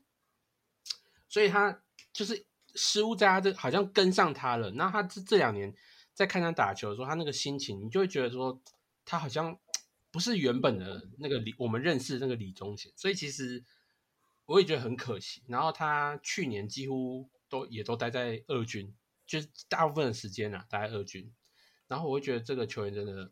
[1.29, 4.71] 所以他就是失误在他这好像跟上他了。
[4.71, 5.73] 那他这这两年。
[6.13, 8.61] 在看他打球的时候，他那个心情，你就会觉得说，
[9.03, 9.57] 他好像
[10.11, 13.63] 不是原本的那个李，我们认识那个李宗贤，所以其实
[14.45, 15.41] 我也觉得很可惜。
[15.47, 18.93] 然后他去年几乎都也都待在二军，
[19.25, 21.33] 就是大部分的时间啊待在二军。
[21.87, 23.31] 然后我会觉得这个球员真的，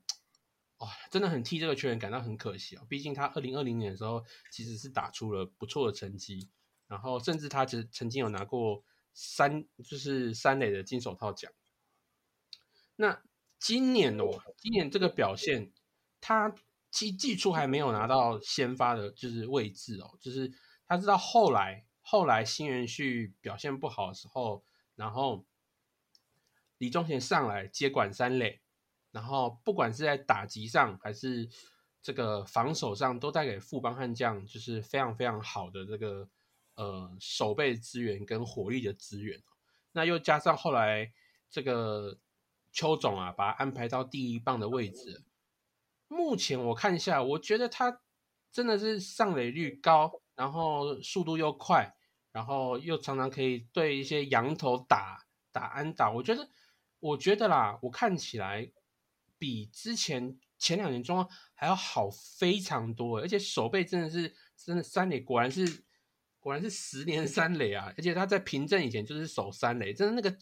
[0.78, 2.84] 哇，真的很替这个球员感到很可惜啊。
[2.90, 6.50] 毕竟他二零二零年的时候其实是打出了不错的成绩，
[6.88, 11.52] 然后甚至他其实曾经有拿过三，就是三垒的金手套奖。
[13.02, 13.20] 那
[13.58, 15.72] 今年哦，今年这个表现，
[16.20, 16.54] 他
[16.92, 20.54] 季季初还没有拿到先发的，就是位置哦，就是
[20.86, 24.64] 他知道后来后来新元旭表现不好的时候，
[24.96, 25.48] 然后
[26.78, 28.62] 李宗贤上来接管三垒，
[29.10, 31.50] 然后不管是在打击上还是
[32.04, 36.30] 这个防守上，都带给富邦悍将就是非常非常好的这个
[36.76, 39.42] 呃守备资源跟火力的资源。
[39.92, 41.12] 那又加上后来
[41.50, 42.20] 这个。
[42.72, 45.24] 邱总啊，把他安排到第一棒的位置。
[46.08, 48.02] 目前我看一下，我觉得他
[48.52, 51.94] 真的是上垒率高，然后速度又快，
[52.32, 56.12] 然后又常常可以对一些羊头打打安打。
[56.12, 56.50] 我觉得，
[57.00, 58.70] 我觉得啦，我看起来
[59.38, 65.86] 比之前前两年状况还要好非常多，而且手背真的是真的三垒，果然是
[66.40, 67.94] 果然是十年三垒啊！
[67.96, 70.38] 而且他在平镇以前就是守三垒，真的那个。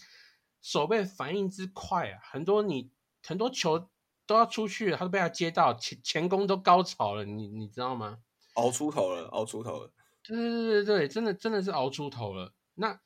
[0.62, 2.92] 手背反应之快啊，很多你
[3.24, 3.90] 很多球
[4.26, 8.20] 都要出去了，他都被他接到，前前攻都高潮了，你你知道吗？
[8.56, 9.94] 熬出头了，熬出头了。
[10.22, 12.54] 对对对对对，真的真的是熬出头了。
[12.76, 13.00] 那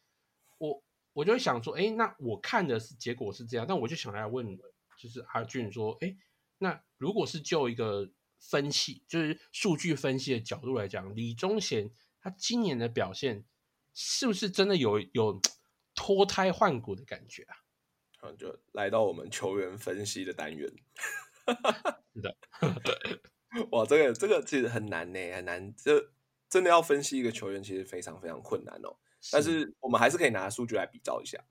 [0.57, 4.57] 我我就想说，哎，那我看的是结果是这样，但我就想来问，
[4.97, 6.15] 就是阿俊说，哎，
[6.57, 13.45] 那如果是就一个分析，就是数据分析的角度来讲，李宗贤他今年的表现
[13.93, 15.39] 是不是真的有有
[15.95, 17.55] 脱胎换骨的感觉啊？
[18.23, 20.69] 嗯，就来到我们球员分析的单元。
[22.13, 22.37] 是的，
[23.71, 25.73] 哇，这个这个其实很难呢，很难。
[25.75, 26.13] 这
[26.49, 28.95] 真的要分析一个球员，其实非常非常困难哦。
[29.31, 31.43] 但是我们还是可以拿数据来比照一下。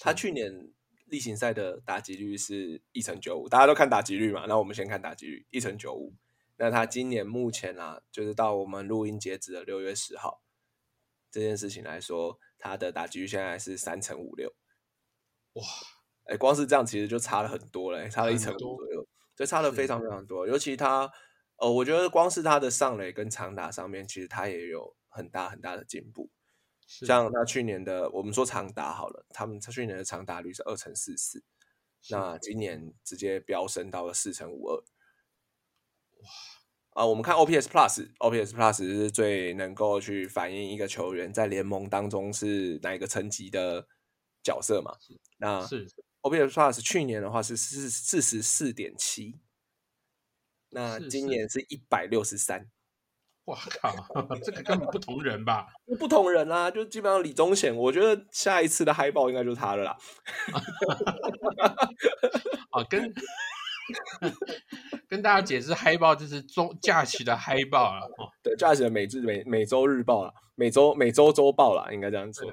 [0.00, 0.70] 他去年
[1.06, 4.46] 例行赛的打击率是一成九五，大家都看打击率嘛？
[4.46, 6.14] 那我们先看打击率，一成九五。
[6.56, 10.42] 那他今年目前啊，就是到我们录音截止的六月十号
[11.30, 14.52] 这件事情来说，他的打击率现在是三成五六。
[15.54, 15.64] 哇！
[16.24, 20.46] 哎，光是这样其实就差了很多了，差了一成五左右，这差的非常非常多。
[20.46, 21.10] 尤其他，
[21.56, 26.30] 呃，我觉得光是他的上垒跟长打上面，其实他也有很大很大的进步。
[26.86, 31.42] 像他去年的，我们说长打好了，他们他去年的长打率是二乘四四，
[32.10, 34.76] 那今年直接飙升到了四乘五二。
[34.76, 36.28] 哇！
[36.98, 43.86] 啊，我们看 OPS Plus，OPS Plus 是最能够去反映一个球员在联盟当中是哪一个层级的
[44.42, 44.90] 角色嘛？
[45.36, 45.86] 那是。
[46.22, 49.38] OPS Plus 去年的话是四四十四点七，
[50.70, 52.68] 那今年是一百六十三。
[53.44, 53.94] 哇靠，
[54.42, 55.68] 这个根本不同人吧？
[56.00, 59.96] 不同人啊，就基本上李宗贤，我觉得下一次的嗨爆应该就是他了啦。
[62.74, 63.14] 啊，跟
[65.08, 68.06] 跟大家解释，嗨爆就是中假期的嗨爆了。
[68.18, 72.46] 哦，对，假期的每日每每周日报了，每周每周周报了，应该这样说。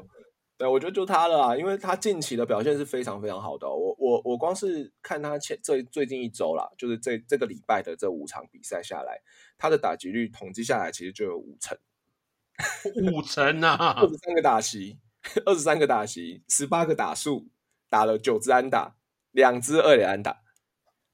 [0.57, 3.67] 对，我觉得就他了啊，因为他近期的表现是非常非常好的。
[3.67, 9.19] 我我我光是看他前这最近一周啦，就是这这个礼拜的这五场比赛下来，
[9.57, 11.77] 他的打击率统计下来其实就有五成，
[13.11, 14.97] 五成啊， 二十三个打席，
[15.45, 17.49] 二十三个打席，十八个打数，
[17.89, 18.95] 打了九支安打，
[19.31, 20.44] 两支二连安打。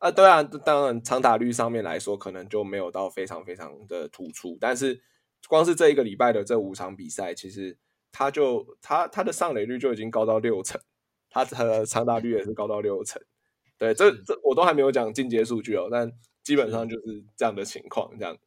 [0.02, 5.02] 啊，对啊，当然长打率上面来说，可能就没有到非常非常的突出，但是
[5.48, 7.78] 光是这一个礼拜的这五场比赛，其实。
[8.14, 10.78] 他就他他的上垒率就已经高到六成，
[11.30, 13.22] 他的长打率也是高到六成，
[13.78, 16.12] 对，这这我都还没有讲进阶数据哦，但
[16.44, 18.12] 基本上就是这样的情况。
[18.20, 18.38] 这样，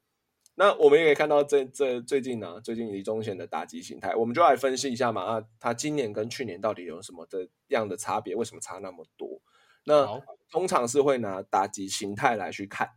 [0.57, 5.23] 那我们也可以看到，这这最近呢，最近李宗贤的打击形态，我们就来分析一下嘛。
[5.23, 8.37] 啊，他今年跟去年到底有什么的样的差别？
[8.37, 9.41] 为什么差那么多？
[9.85, 10.21] 那
[10.51, 12.89] 通常是会拿打击形态来去看。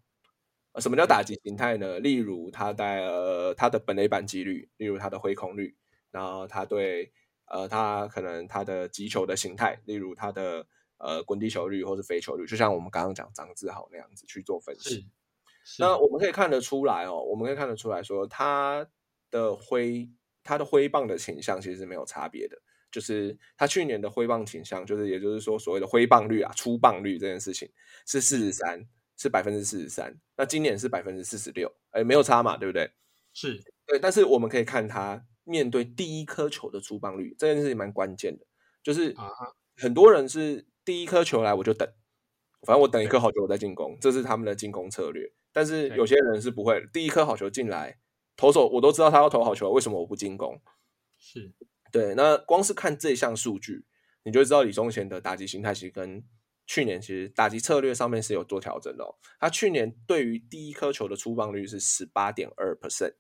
[0.80, 2.00] 什么叫打击形态呢？
[2.00, 5.76] 例如他的呃他的本垒板几率，例如他的挥空率。
[6.10, 7.12] 然后他对
[7.46, 10.66] 呃，他可能他的击球的形态，例如他的
[10.98, 15.08] 呃滚地球率或是飞球率，就像我们刚刚讲张志豪那样子去做分析。
[15.80, 18.88] 那我们可以看得出来哦，我们可以看得出来说，他
[19.30, 20.10] 的挥
[20.44, 22.58] 他的挥棒的倾向其实是没有差别的，
[22.92, 27.70] 就是他去年的挥棒倾向，就是也就是说所谓的挥棒率啊，出棒率这件事情
[28.06, 28.84] 是四十三，
[29.18, 30.16] 是百分之四十三。
[30.36, 32.90] 那今年是百分之四十六，哎，没有差嘛，对不对？
[33.34, 35.26] 是对，但是我们可以看他。
[35.50, 38.46] 面对第一颗球的出棒率这件事情蛮关键的，
[38.84, 39.16] 就是
[39.78, 41.88] 很多人是第一颗球来我就等，
[42.64, 45.32] 反正我等一颗好球我再进攻，这是他们的进攻策略。
[45.54, 47.98] 但是有些人是不会，第一颗好球进来，
[48.36, 50.62] 投手我都知道他要投好球，为什么我不进攻？
[51.18, 51.54] 是
[51.92, 52.16] 对。
[52.16, 53.86] 那光是看这项数据，
[54.24, 56.24] 你就知道李宗贤的打击形态其实跟
[56.66, 59.04] 去年其实打击策略上面是有做调整的。
[59.04, 63.14] 哦他去年对于第一颗球的出棒率是十八点二 percent，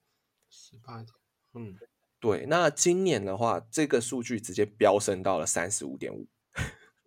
[0.50, 1.08] 十八点，
[1.54, 1.78] 嗯。
[2.20, 6.28] 对，那今年的话，这个数据直接飙升到了三十五点五，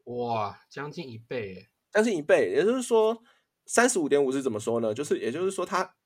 [0.04, 2.52] 哇，将近一倍，将近一倍。
[2.54, 3.20] 也就是说，
[3.66, 4.94] 三十五点五是怎么说呢？
[4.94, 5.96] 就是也就是说，他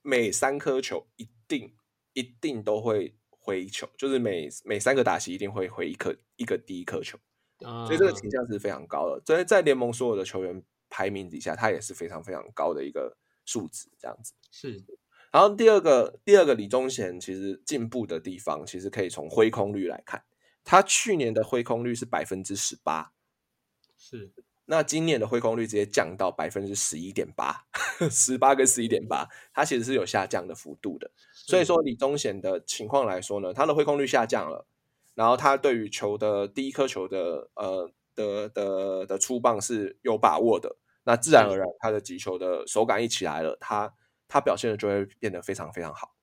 [0.00, 1.76] 每三颗球一定
[2.14, 7.18] 一定都会回球，就是每每三个打席一定会回一颗一个第一颗球，
[7.60, 9.22] 所以这个倾向是非常高的。
[9.26, 14.82] 所以在联盟所有的球员排名底下，他也是非常非常高的一个数值，这样子是。
[15.30, 20.24] 然后第二个，第二个李宗贤其实进步的地方，其实可以从挥空率来看。
[20.62, 23.12] 他去年的挥空率是百分之十八，
[23.98, 24.32] 是。
[24.66, 27.66] 那今年的挥空率直接降到百分之十一点八，
[28.10, 31.10] 十八跟十一点八，它其实是有下降的幅度的。
[31.32, 34.66] 所以说李宗贤的情况来说呢，他的挥空率下降了，
[35.14, 43.94] 然后他对于球的第一颗球的呃的的的出棒是有把握的，那自然而然他的击球的手感一起来了，他。
[44.26, 46.16] 他表现的就会变得非常非常好。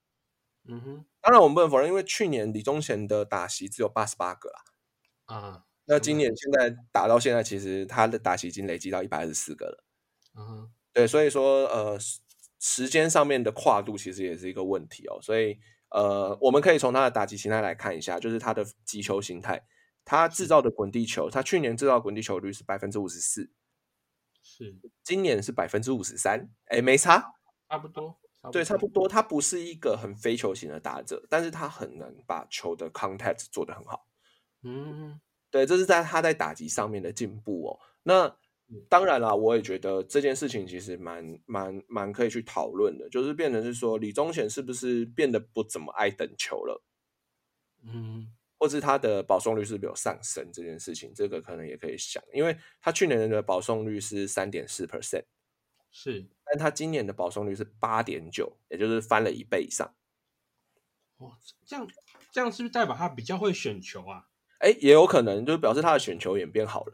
[0.67, 4.63] 嗯哼，当然我们不能否认，因为去年李宗贤的打席只有八十八个啦。
[5.25, 9.83] 啊，那今年现在打到现在，其实他的打席已经累积到一百二十四个了。
[10.37, 12.19] 嗯，对，所以说呃时
[12.59, 15.19] 时间上面的跨度其实也是一个问题哦。
[15.21, 19.61] 所以呃，我们可以从他的打击形态来看一下，就是他的击球形态，
[20.05, 23.51] 他制造的滚地球，他去年制造滚地球率是百分之五十四，
[24.41, 24.73] 是
[25.03, 27.33] 今年是百分之五十三，哎，没差，
[27.67, 28.17] 差不多，
[28.53, 29.09] 对，差不多。
[29.09, 34.07] 他不是一个很非球型的打者，但是他很能把球的 contact 做得很好。
[34.63, 35.19] 嗯，
[35.51, 37.79] 对，这是在他在打击上面的进步哦。
[38.03, 38.35] 那
[38.87, 46.81] 当然啦，我也觉得这件事情其实蛮蛮蛮可以去讨论的，就是变成是说李宗贤是不是变得不怎么爱等球了，
[47.83, 55.25] 嗯，或是他的保送率是不是有上升这件事情，这个可能也可以想，因为他去年的保送率是三点四 percent，
[55.91, 59.93] 是，但他今年的保送率是八点九，也就是翻了一倍以上。
[61.17, 61.85] 哦，这样
[62.31, 64.29] 这样是不是代表他比较会选球啊？
[64.61, 66.93] 哎，也有可能就是表示他的选球也变好了。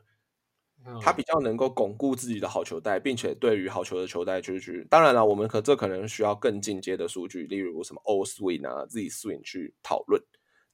[0.85, 10.23] 嗯他比较能够巩固自己的好球带，并且对于好球的球带就是去，当然了，我们可这可能需要更进阶的数据，例如什么 O swing 啊、Z swing 去讨论。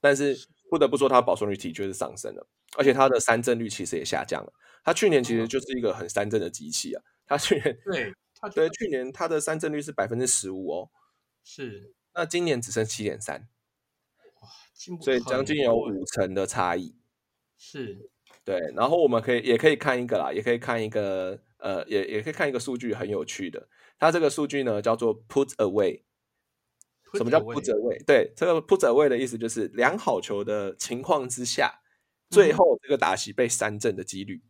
[0.00, 0.36] 但是
[0.70, 4.52] 不得不说，他的保送率的确是上升了，而且他的三振率其实也下降了。
[4.84, 10.90] 他去年其实就是一个很三振的机器啊，他去年对他对去年他的三振率是百分之十五哦，
[11.42, 13.48] 是那今年只剩七点三，
[15.00, 16.94] 所以很将近有五成的差异。
[17.56, 18.10] 是
[18.44, 23.68] 对，然后我们可以也可以看一个啦，也可以看一个呃，也也可以看一个数据很有趣的，
[23.98, 26.02] 它这个数据呢叫做 put away。
[27.14, 28.04] 什么叫 put away？
[28.04, 31.80] 对，这个 put away 的意思就是量好球的情况之下，
[32.28, 34.42] 最嗯后这个打席被三振的几率。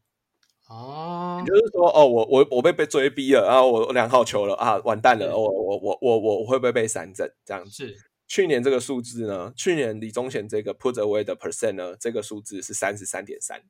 [0.69, 7.31] 哦也，就是说，哦，我我我被被追逼了，然后我我量好球了啊，完蛋了，我我我我我我会不会被三振？
[7.45, 7.95] 这样子。
[8.35, 13.63] 是去年这个数字呢，去年李宗贤这个 put away 的 percent 呢，这个数字是三十三点三。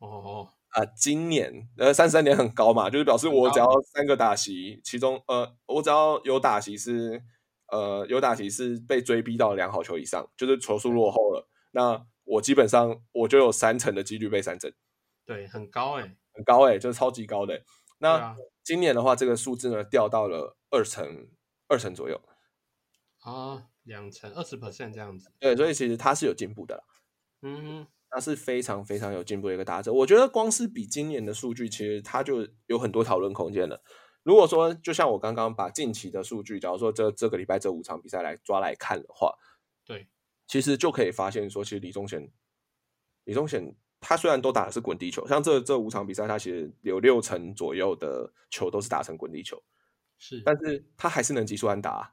[0.00, 7.22] 哦，啊，今年呃三十三点很高嘛，就是表示我只要三个打席，其中呃我只要有打席是
[7.68, 14.74] 呃有打席是被追逼到两好球以上，就是球速落后了，那我基本上我就有三成的几率被三振，
[15.24, 17.64] 对，很高哎，很高哎、就是超级高的欸、
[17.98, 21.28] 那啊，今年的话，这个数字呢掉到了二成
[21.68, 22.20] 二成左右，
[23.22, 26.84] 啊，两成二十 percent 这样子，对，所以其实他是有进步的啦。
[27.42, 29.92] 嗯，他是非常非常有进步的一个打者。
[29.92, 33.82] 我觉得光是比今年的数据，其实他就有很多讨论空间了。
[34.22, 39.32] 如果说就像我刚刚把近期的数据，假如说这这个礼拜这五场比赛来抓来看的话，
[39.84, 40.08] 对，
[40.46, 42.30] 其实就可以发现说，其实李宗贤，
[43.24, 49.60] 李宗贤他虽然都打的是滚地球，像这这五场比赛，他其实有六成左右的球都是打成滚地球，
[50.18, 52.10] 是，但是他还是能击出安打啊、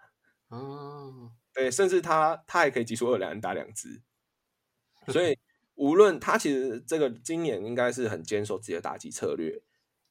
[0.50, 4.02] 啊，对，甚至他他还可以击出二两安打两支，
[5.08, 5.38] 所以
[5.76, 9.62] 无论他其实这个今年应该是很坚守自己的打击策略，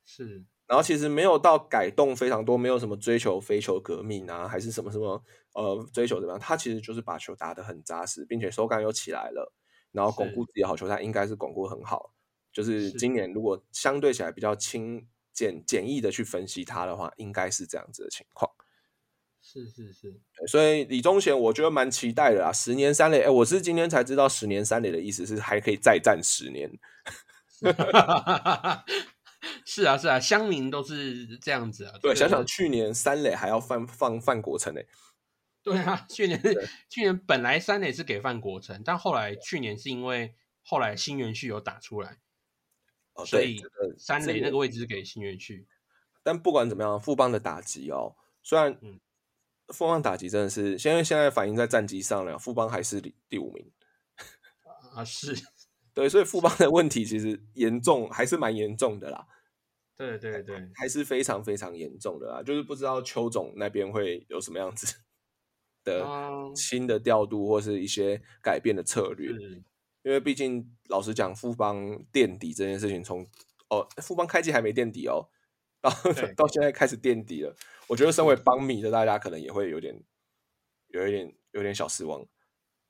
[0.05, 5.22] 是，然后其实没有到改动非常多，没有什么追求非球革命啊，还是什么什么
[5.55, 9.53] 呃追求怎么样，他其实就是把球打得很扎实，并且手感又起来了，
[9.93, 12.14] 然后巩固自己的好球，他应该是巩固很好。
[12.53, 18.51] 就是是今年如果相对起来比较轻简简易的去分析他的话，应该是这样子的情况。
[19.41, 26.70] 是是是，所以李宗贤我觉得蛮期待的啦，十年三垒，哎，我是今天才知道十年三垒的意思是还可以再战十年。
[29.64, 31.93] 是啊是啊，乡民都是这样子啊。
[32.03, 34.86] 对，这个想想去年三垒还要放放范国成诶、
[35.62, 36.55] 对啊，去年对
[36.91, 42.18] 去年本来三垒是给范国成，但后来去年是因为后来新元旭有打出来，
[43.14, 43.62] 哦，所以
[43.97, 45.66] 三垒那个位置是给新元旭。
[46.22, 49.01] 但不管怎么样，富邦的打击哦，虽然嗯
[49.73, 53.71] 富邦打击真的是现在现在反映在战绩上了，富邦还是第第五名。
[54.95, 55.35] 啊，是，
[55.95, 59.27] 对，所以富邦的问题其实严重，还是蛮严重的啦，
[59.97, 62.43] 对对对，还是非常非常严重的啦。
[62.43, 64.97] 就是不知道邱总那边会有什么样子
[65.85, 69.29] 的嗯新的调度，或是一些改变的策略。
[69.29, 69.62] 是，
[70.03, 73.29] 因为毕竟老实讲，富邦垫底这件事情从
[73.69, 75.29] 哦，富邦开季还没垫底哦，
[75.81, 77.55] 到对到现在开始垫底了。
[77.87, 80.03] 我觉得身为邦迷的大家可能也会有点
[80.89, 82.20] 有一点有点小失望。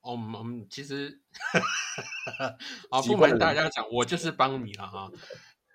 [0.01, 1.21] 哦，我们我们其实
[2.91, 5.11] 啊，不瞒大家讲，我就是帮迷了哈。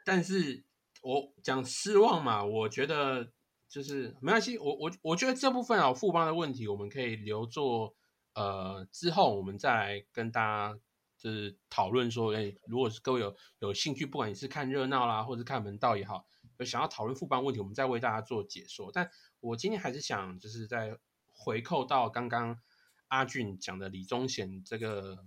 [0.06, 0.64] 但是
[1.02, 3.32] 我讲失望嘛，我觉得
[3.68, 7.94] 就是没关系，我我我觉得这部分啊，富邦的问题，我们可以留作
[8.34, 10.80] 呃之后我们再来跟大家
[11.18, 16.26] 就是讨论说，哎，如果是各位有有兴趣，不管你是看热闹啦，或者是看门道也好，
[16.58, 18.92] 有想要讨论副班问题，我们再为大家做解说。
[18.92, 20.98] 但我今天还是想就是在
[21.32, 22.60] 回扣到刚刚
[23.08, 25.26] 阿俊讲的李宗贤这个，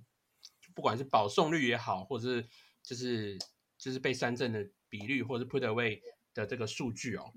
[0.74, 2.48] 不管是保送率也好，或者是
[2.82, 3.38] 就是
[3.78, 6.00] 就是被三振的比率，或者是 put away
[6.32, 7.32] 的这个数据哦，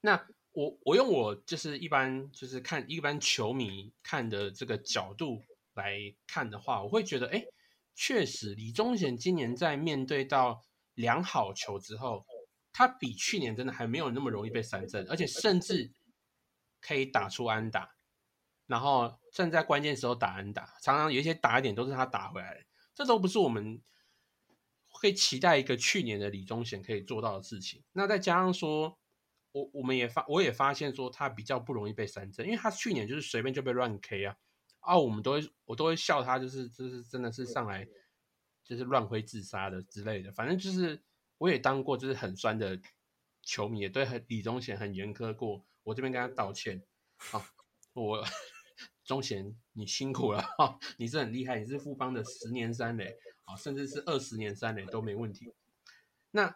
[0.00, 5.42] 那我我用我就是一般就是看一般球迷看的这个角度
[5.74, 7.44] 来看的话，我会觉得，哎，
[7.94, 10.64] 确实李宗贤今年在面对到
[10.94, 12.26] 良好球之后，
[12.78, 15.90] 他比去年真的还没有那么容易被三振，而且甚至
[16.80, 17.96] 可以打出安打，
[18.66, 22.60] 然后正在关键时候打安打，常常有一些打点都是他打回来的，
[22.94, 23.82] 这都不是我们
[24.86, 27.82] 会期待一个去年的李宗贤可以做到的事情。
[27.94, 28.96] 那再加上说。
[29.50, 34.36] 我我们也发，我也发现说他比较不容易被三振，因为他去年就是随便就被乱 K 啊，
[34.80, 37.88] 啊，我们都会我都会笑他，就是就是真的是上来
[38.62, 41.02] 就是乱挥自杀的之类的，反正就是
[41.38, 42.80] 我也当过就是很酸的
[43.42, 46.82] 球迷，也对很李宗贤很严苛过，我这边跟他道歉
[47.32, 47.50] 啊，
[47.94, 48.22] 我
[49.04, 55.52] 宗贤你辛苦了哈，你是很厉害，你是富邦的十年三垒啊，甚至是二十年三垒都没问题，
[56.30, 56.54] 那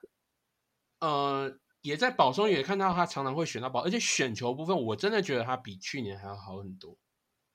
[1.01, 1.59] 呃。
[1.83, 6.97] 也在保送也看到他常常会选到保，而且选球部分我真的觉得他比去年还要好很多。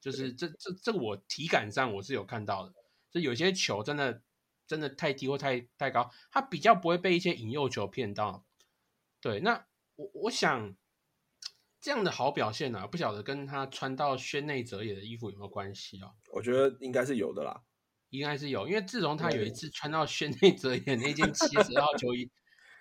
[0.01, 2.73] 就是这这这我体感上我是有看到的，
[3.09, 4.21] 就有些球真的
[4.67, 8.45] 真的太低或太太高，他比较不会被一些引诱球骗到。
[9.21, 9.65] 对，那
[9.95, 10.75] 我我想
[11.81, 16.13] 这样的好表现呢，不晓得跟他穿到轩内哲也的衣服有没有关系哦？
[16.33, 17.63] 我觉得应该是有的啦，
[18.09, 22.29] 应该是有，因为自从他有一次穿到轩内哲也那件七十号球衣。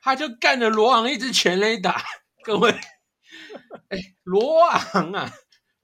[0.03, 2.01] 他就干了罗昂一直全垒打，
[2.45, 2.71] 各位，
[3.89, 5.29] 哎，罗昂啊，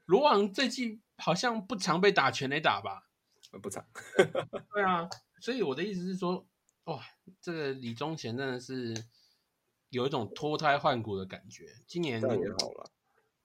[0.04, 3.08] 罗昂最近好像不常被打全垒打吧？
[3.60, 3.84] 不常。
[4.72, 5.08] 对啊，
[5.42, 6.46] 所以我的意思是说，
[6.84, 7.04] 哇，
[7.40, 8.94] 这个李宗贤真的是
[9.88, 11.82] 有一种脱胎换骨的感觉。
[11.84, 12.92] 今年也好了。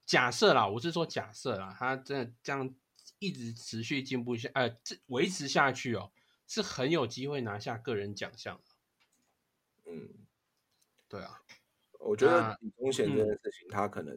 [0.06, 2.72] 假设啦，我是说假设啦，他真的这样
[3.18, 6.12] 一直持续进步下，呃，这维持下去哦，
[6.46, 9.90] 是很有机会拿下个人奖项的。
[9.90, 10.08] 嗯。
[11.08, 11.42] 对啊，
[11.98, 14.16] 我觉得李宗贤这件事情，他可能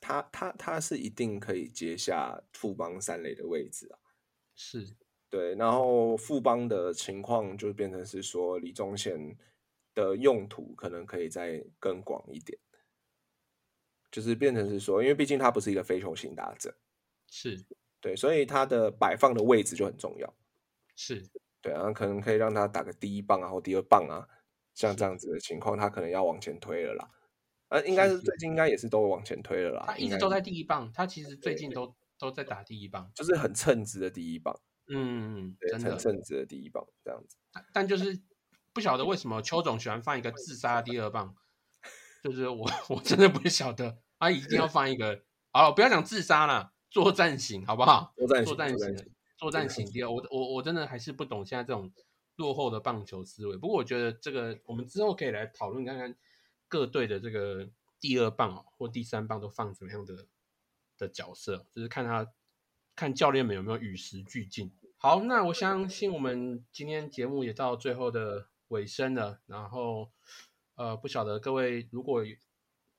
[0.00, 3.98] 他他他是一定可以接下富邦三垒的位置啊。
[4.54, 4.94] 是，
[5.30, 9.36] 对，然后富邦的情况就变成是说李宗贤
[9.94, 12.58] 的用途可能可以再更广一点，
[14.10, 16.74] 就是变成是说，因为毕竟他不是一个非球型打者，
[17.30, 17.64] 是
[18.00, 20.34] 对，所以他的摆放的位置就很重要。
[20.96, 21.28] 是
[21.60, 24.26] 对啊，可能可以让他打个第一棒啊，或第二棒啊。
[24.74, 27.10] 像这样子的情况，他可能要往前推了啦。
[27.68, 29.84] 呃，应该是最近应该也是都往前推了啦。
[29.88, 34.56] 他一直都在第一棒，他其实最近都都在打第一棒，就是很称职的第一棒。
[34.88, 37.36] 嗯，对，很称职的第一棒这样子。
[37.72, 38.20] 但就是
[38.72, 41.34] 不晓得为什么邱总喜欢放一个自杀第二棒，
[42.22, 45.22] 就是我 我真的不晓得，他一定要放一个。
[45.52, 48.12] 好，不要讲自杀了，作战型好不好？
[48.16, 50.10] 作战作战型，作战型第二。
[50.10, 51.92] 我我我真的还是不懂现在这种。
[52.38, 56.14] 落后的棒球思维，不过我觉得这个我们之后可以来讨论看看
[56.68, 57.68] 各队的这个
[57.98, 60.28] 第二棒或第三棒都放什么样的
[60.96, 62.32] 的角色，就是看他
[62.94, 64.72] 看教练们有没有与时俱进。
[64.98, 70.10] 好，那我相信我们今天节目也到最后的尾声了，然后
[70.74, 72.22] 呃，不晓得各位如果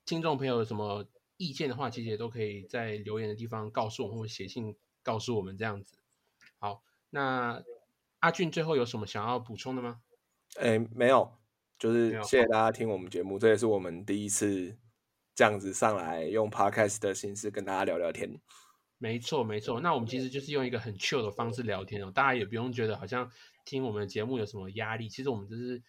[0.06, 1.06] 听众朋友有什么
[1.38, 5.98] 意见的话，其实也都可以在留言的地方告诉我们，或写信告诉我们这样子。
[6.58, 7.64] 好，那。
[8.22, 10.02] 阿俊最后有什么想要补充的吗？
[10.58, 11.38] 哎，没有，
[11.78, 14.76] 就是谢谢大家听我们节目，这也是我们第一次
[15.34, 18.42] 这样子上来用 podcast 的形式跟大家聊聊天。
[19.00, 19.80] 没错，没错。
[19.80, 23.32] 那我们其实就是用一个很 chill 的方式聊天哦，大家也不用觉得好像
[23.66, 25.08] 听我们的节目有什么压力。
[25.08, 25.82] 其实我们就是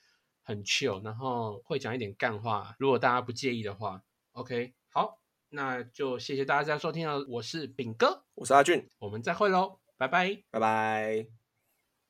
[0.42, 2.76] 很 chill，然后会讲一点干话。
[2.78, 4.02] 如果大家不介意的话
[4.32, 7.26] ，OK，好，那就谢谢大家收听了。
[7.28, 11.39] 我是炳哥，我是阿俊，我们再会喽，拜拜，拜拜。